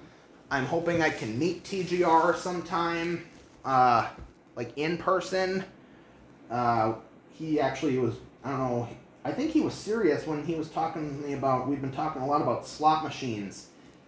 I'm 0.51 0.65
hoping 0.65 1.01
I 1.01 1.09
can 1.09 1.37
meet 1.37 1.63
TGR 1.63 2.35
sometime, 2.35 3.25
uh, 3.63 4.09
like 4.59 4.77
in 4.77 4.97
person. 4.97 5.63
Uh, 6.51 6.95
he 7.31 7.61
actually 7.61 7.97
was 7.97 8.15
I 8.43 8.49
don't 8.51 8.59
know. 8.59 8.89
I 9.23 9.31
think 9.31 9.51
he 9.51 9.61
was 9.61 9.73
serious 9.73 10.27
when 10.27 10.45
he 10.45 10.55
was 10.55 10.69
talking 10.69 11.21
to 11.21 11.27
me 11.27 11.33
about. 11.33 11.67
We've 11.67 11.81
been 11.81 11.93
talking 11.93 12.21
a 12.21 12.27
lot 12.27 12.41
about 12.41 12.67
slot 12.67 13.03
machines, 13.03 13.67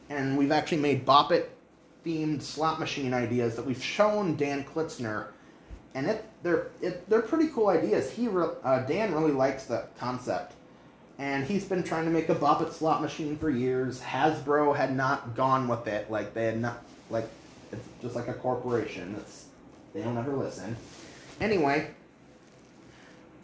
and 0.10 0.38
we've 0.38 0.52
actually 0.52 0.80
made 0.80 1.06
Bop 1.06 1.32
It 1.32 1.56
themed 2.06 2.42
slot 2.42 2.80
machine 2.80 3.14
ideas 3.14 3.56
that 3.56 3.66
we've 3.66 3.82
shown 3.82 4.36
Dan 4.36 4.66
Klitzner, 4.66 5.28
and 5.96 6.08
it 6.08 6.26
they're 6.44 6.68
it, 6.82 7.10
they're 7.10 7.22
pretty 7.22 7.48
cool 7.48 7.70
ideas. 7.70 8.12
He 8.12 8.28
re, 8.28 8.48
uh, 8.64 8.80
Dan 8.82 9.14
really 9.14 9.32
likes 9.32 9.66
the 9.66 9.86
concept, 9.98 10.54
and 11.18 11.46
he's 11.46 11.64
been 11.64 11.84
trying 11.84 12.04
to 12.04 12.12
make 12.12 12.28
a 12.28 12.36
Bop 12.36 12.62
It 12.62 12.74
slot 12.74 13.02
machine 13.02 13.38
for 13.38 13.50
years. 13.50 14.02
Hasbro 14.02 14.76
had 14.76 14.94
not 14.94 15.34
gone 15.34 15.70
with 15.70 15.88
it, 15.88 16.12
like 16.12 16.34
they 16.34 16.46
had 16.46 16.60
not 16.60 16.84
like 17.10 17.30
it's 17.72 17.88
just 18.02 18.16
like 18.16 18.28
a 18.28 18.34
corporation. 18.34 19.16
It's 19.18 19.46
they 19.94 20.02
don't 20.02 20.18
ever 20.18 20.36
listen. 20.36 20.76
Anyway, 21.40 21.92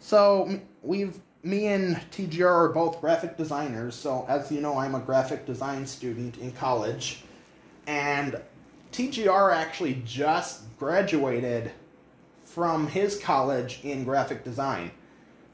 so 0.00 0.60
we've 0.82 1.18
me 1.42 1.66
and 1.68 1.96
TGR 2.10 2.46
are 2.46 2.68
both 2.70 3.00
graphic 3.00 3.36
designers. 3.36 3.94
So 3.94 4.26
as 4.28 4.50
you 4.50 4.60
know, 4.60 4.76
I'm 4.76 4.94
a 4.94 5.00
graphic 5.00 5.46
design 5.46 5.86
student 5.86 6.38
in 6.38 6.52
college, 6.52 7.22
and 7.86 8.40
TGR 8.92 9.54
actually 9.54 10.02
just 10.04 10.62
graduated 10.78 11.70
from 12.44 12.86
his 12.86 13.18
college 13.18 13.80
in 13.84 14.04
graphic 14.04 14.42
design. 14.42 14.90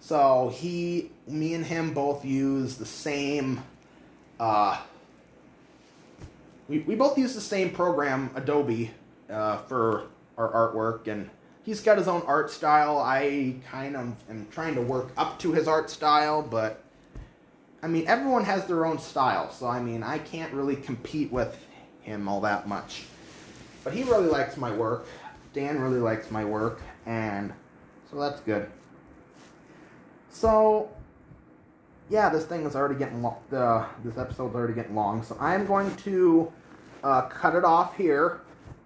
So 0.01 0.53
he, 0.55 1.11
me 1.27 1.55
and 1.55 1.65
him 1.65 1.93
both 1.95 2.25
use 2.25 2.77
the 2.77 2.87
same. 2.87 3.63
Uh, 4.39 4.81
we, 6.69 6.81
we 6.81 6.95
both 6.95 7.19
use 7.19 7.35
the 7.35 7.41
same 7.41 7.71
program, 7.71 8.31
Adobe, 8.35 8.91
uh, 9.31 9.59
for 9.59 10.09
our 10.37 10.51
artwork, 10.53 11.07
and 11.09 11.31
he's 11.63 11.81
got 11.81 11.99
his 11.99 12.09
own 12.09 12.23
art 12.27 12.51
style. 12.51 12.99
I 12.99 13.57
kind 13.71 13.97
of 13.97 14.15
am 14.29 14.47
trying 14.51 14.75
to 14.75 14.83
work 14.83 15.13
up 15.17 15.39
to 15.41 15.53
his 15.53 15.69
art 15.69 15.91
style, 15.91 16.43
but 16.43 16.83
I 17.83 17.87
mean, 17.87 18.07
everyone 18.07 18.45
has 18.45 18.67
their 18.67 18.87
own 18.87 18.99
style, 18.99 19.51
so 19.51 19.67
I 19.67 19.81
mean, 19.81 20.03
I 20.03 20.19
can't 20.19 20.53
really 20.53 20.77
compete 20.77 21.31
with 21.31 21.59
him 22.01 22.29
all 22.29 22.41
that 22.43 22.69
much. 22.69 23.05
But 23.83 23.93
he 23.93 24.03
really 24.05 24.29
likes 24.29 24.57
my 24.57 24.73
work. 24.73 25.07
Dan 25.53 25.79
really 25.79 26.01
likes 26.01 26.31
my 26.31 26.45
work, 26.45 26.81
and 27.07 27.53
so 28.11 28.19
that's 28.19 28.41
good. 28.41 28.69
So, 30.31 30.91
yeah, 32.11 32.29
this 32.29 32.45
thing 32.45 32.65
is 32.65 32.75
already 32.75 32.97
getting 32.97 33.23
long. 33.23 33.37
Uh, 33.53 33.87
this 34.03 34.19
episode's 34.19 34.55
already 34.55 34.75
getting 34.75 34.95
long, 34.95 35.23
so 35.23 35.37
I'm 35.39 35.67
going 35.67 35.95
to 35.97 36.51
uh, 37.05 37.23
cut 37.23 37.55
it 37.55 37.65
off 37.65 37.97
here. 37.97 38.41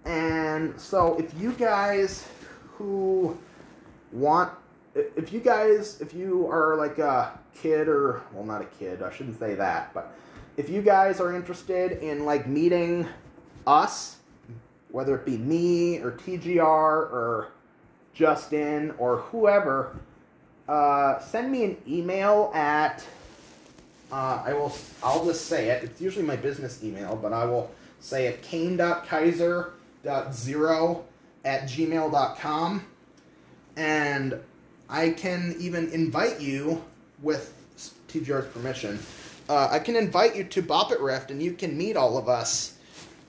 And 0.05 0.79
so, 0.79 1.17
if 1.17 1.33
you 1.39 1.51
guys 1.53 2.27
who 2.77 3.37
want 4.11 4.51
if 4.95 5.31
you 5.31 5.39
guys 5.39 6.01
if 6.01 6.13
you 6.13 6.47
are 6.47 6.75
like 6.75 6.97
a 6.97 7.37
kid 7.53 7.87
or 7.87 8.21
well 8.33 8.43
not 8.43 8.61
a 8.61 8.65
kid 8.65 9.03
i 9.03 9.11
shouldn't 9.11 9.37
say 9.37 9.55
that 9.55 9.93
but 9.93 10.13
if 10.57 10.69
you 10.69 10.81
guys 10.81 11.19
are 11.19 11.33
interested 11.35 12.03
in 12.03 12.25
like 12.25 12.47
meeting 12.47 13.07
us 13.67 14.17
whether 14.91 15.15
it 15.15 15.25
be 15.25 15.37
me 15.37 15.99
or 15.99 16.11
tgr 16.11 16.63
or 16.63 17.49
justin 18.13 18.91
or 18.97 19.17
whoever 19.17 19.95
uh, 20.67 21.19
send 21.19 21.51
me 21.51 21.63
an 21.63 21.77
email 21.87 22.51
at 22.53 23.03
uh, 24.11 24.41
i 24.45 24.53
will 24.53 24.75
i'll 25.03 25.25
just 25.25 25.45
say 25.45 25.69
it. 25.69 25.83
It's 25.83 26.01
usually 26.01 26.25
my 26.25 26.35
business 26.35 26.83
email 26.83 27.15
but 27.15 27.31
i 27.31 27.45
will 27.45 27.69
say 27.99 28.27
it 28.27 28.41
cain.kaiser.zero 30.03 31.05
at 31.45 31.63
gmail.com. 31.63 32.85
And 33.75 34.39
I 34.89 35.11
can 35.11 35.55
even 35.59 35.89
invite 35.91 36.39
you, 36.41 36.83
with 37.21 37.53
TGR's 38.07 38.51
permission, 38.53 38.99
uh, 39.47 39.67
I 39.71 39.79
can 39.79 39.95
invite 39.95 40.35
you 40.35 40.43
to 40.45 40.61
Bop 40.61 40.91
It 40.91 40.99
Rift 40.99 41.31
and 41.31 41.41
you 41.41 41.53
can 41.53 41.77
meet 41.77 41.95
all 41.95 42.17
of 42.17 42.27
us 42.27 42.77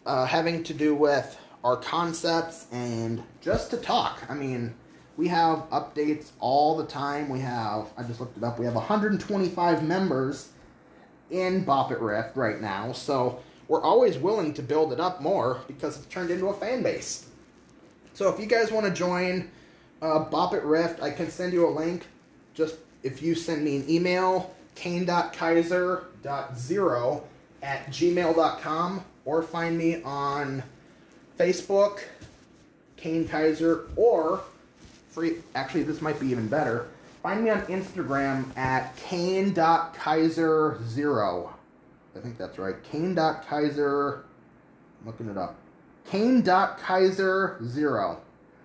uh, 0.06 0.26
having 0.26 0.62
to 0.64 0.74
do 0.74 0.94
with 0.94 1.38
our 1.62 1.76
concepts 1.76 2.66
and 2.72 3.22
just 3.40 3.70
to 3.70 3.76
talk. 3.76 4.22
I 4.28 4.34
mean, 4.34 4.74
we 5.16 5.28
have 5.28 5.68
updates 5.70 6.30
all 6.40 6.76
the 6.76 6.86
time. 6.86 7.28
We 7.28 7.40
have, 7.40 7.88
I 7.96 8.02
just 8.02 8.20
looked 8.20 8.38
it 8.38 8.44
up, 8.44 8.58
we 8.58 8.64
have 8.64 8.74
125 8.74 9.82
members 9.82 10.48
in 11.30 11.64
Bop 11.64 11.92
It 11.92 12.00
Rift 12.00 12.36
right 12.36 12.60
now. 12.60 12.92
So 12.92 13.40
we're 13.70 13.80
always 13.80 14.18
willing 14.18 14.52
to 14.52 14.60
build 14.62 14.92
it 14.92 14.98
up 14.98 15.22
more 15.22 15.60
because 15.68 15.96
it's 15.96 16.06
turned 16.06 16.32
into 16.32 16.48
a 16.48 16.52
fan 16.52 16.82
base. 16.82 17.28
So 18.14 18.28
if 18.28 18.40
you 18.40 18.46
guys 18.46 18.72
want 18.72 18.84
to 18.84 18.92
join 18.92 19.48
uh, 20.02 20.24
Bop 20.24 20.54
It 20.54 20.64
Rift, 20.64 21.00
I 21.00 21.12
can 21.12 21.30
send 21.30 21.52
you 21.52 21.68
a 21.68 21.70
link. 21.70 22.08
Just 22.52 22.78
if 23.04 23.22
you 23.22 23.36
send 23.36 23.64
me 23.64 23.76
an 23.76 23.88
email, 23.88 24.52
cain.kaiser.zero 24.74 27.24
at 27.62 27.86
gmail.com 27.86 29.04
or 29.24 29.40
find 29.40 29.78
me 29.78 30.02
on 30.02 30.64
Facebook, 31.38 32.00
Cain 32.96 33.28
Kaiser, 33.28 33.84
or 33.94 34.42
free. 35.10 35.36
Actually, 35.54 35.84
this 35.84 36.02
might 36.02 36.18
be 36.18 36.26
even 36.26 36.48
better. 36.48 36.88
Find 37.22 37.44
me 37.44 37.50
on 37.50 37.62
Instagram 37.66 38.46
at 38.56 38.96
cain.kaiser0. 38.96 41.50
I 42.16 42.20
think 42.20 42.38
that's 42.38 42.58
right. 42.58 42.82
Cain.kaiser. 42.82 44.24
I'm 45.00 45.06
looking 45.06 45.28
it 45.28 45.38
up. 45.38 45.56
Cain 46.04 46.42
dot 46.42 46.78
Kaiser 46.78 47.58
zero. 47.64 48.20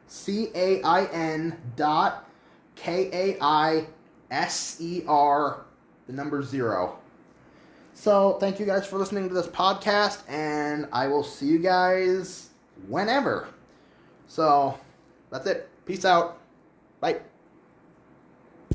C 0.07 0.49
A 0.55 0.81
I 0.83 1.05
N 1.05 1.57
dot 1.75 2.29
K 2.75 3.09
A 3.11 3.37
I 3.41 3.87
S 4.31 4.77
E 4.79 5.03
R 5.07 5.65
the 6.07 6.13
number 6.13 6.43
zero. 6.43 6.99
So 7.93 8.37
thank 8.39 8.59
you 8.59 8.65
guys 8.65 8.85
for 8.85 8.97
listening 8.97 9.27
to 9.29 9.33
this 9.33 9.47
podcast 9.47 10.21
and 10.27 10.87
I 10.91 11.07
will 11.07 11.23
see 11.23 11.47
you 11.47 11.59
guys 11.59 12.49
whenever. 12.87 13.47
So 14.27 14.77
that's 15.31 15.47
it. 15.47 15.69
Peace 15.85 16.05
out. 16.05 16.39
Bye. 16.99 17.19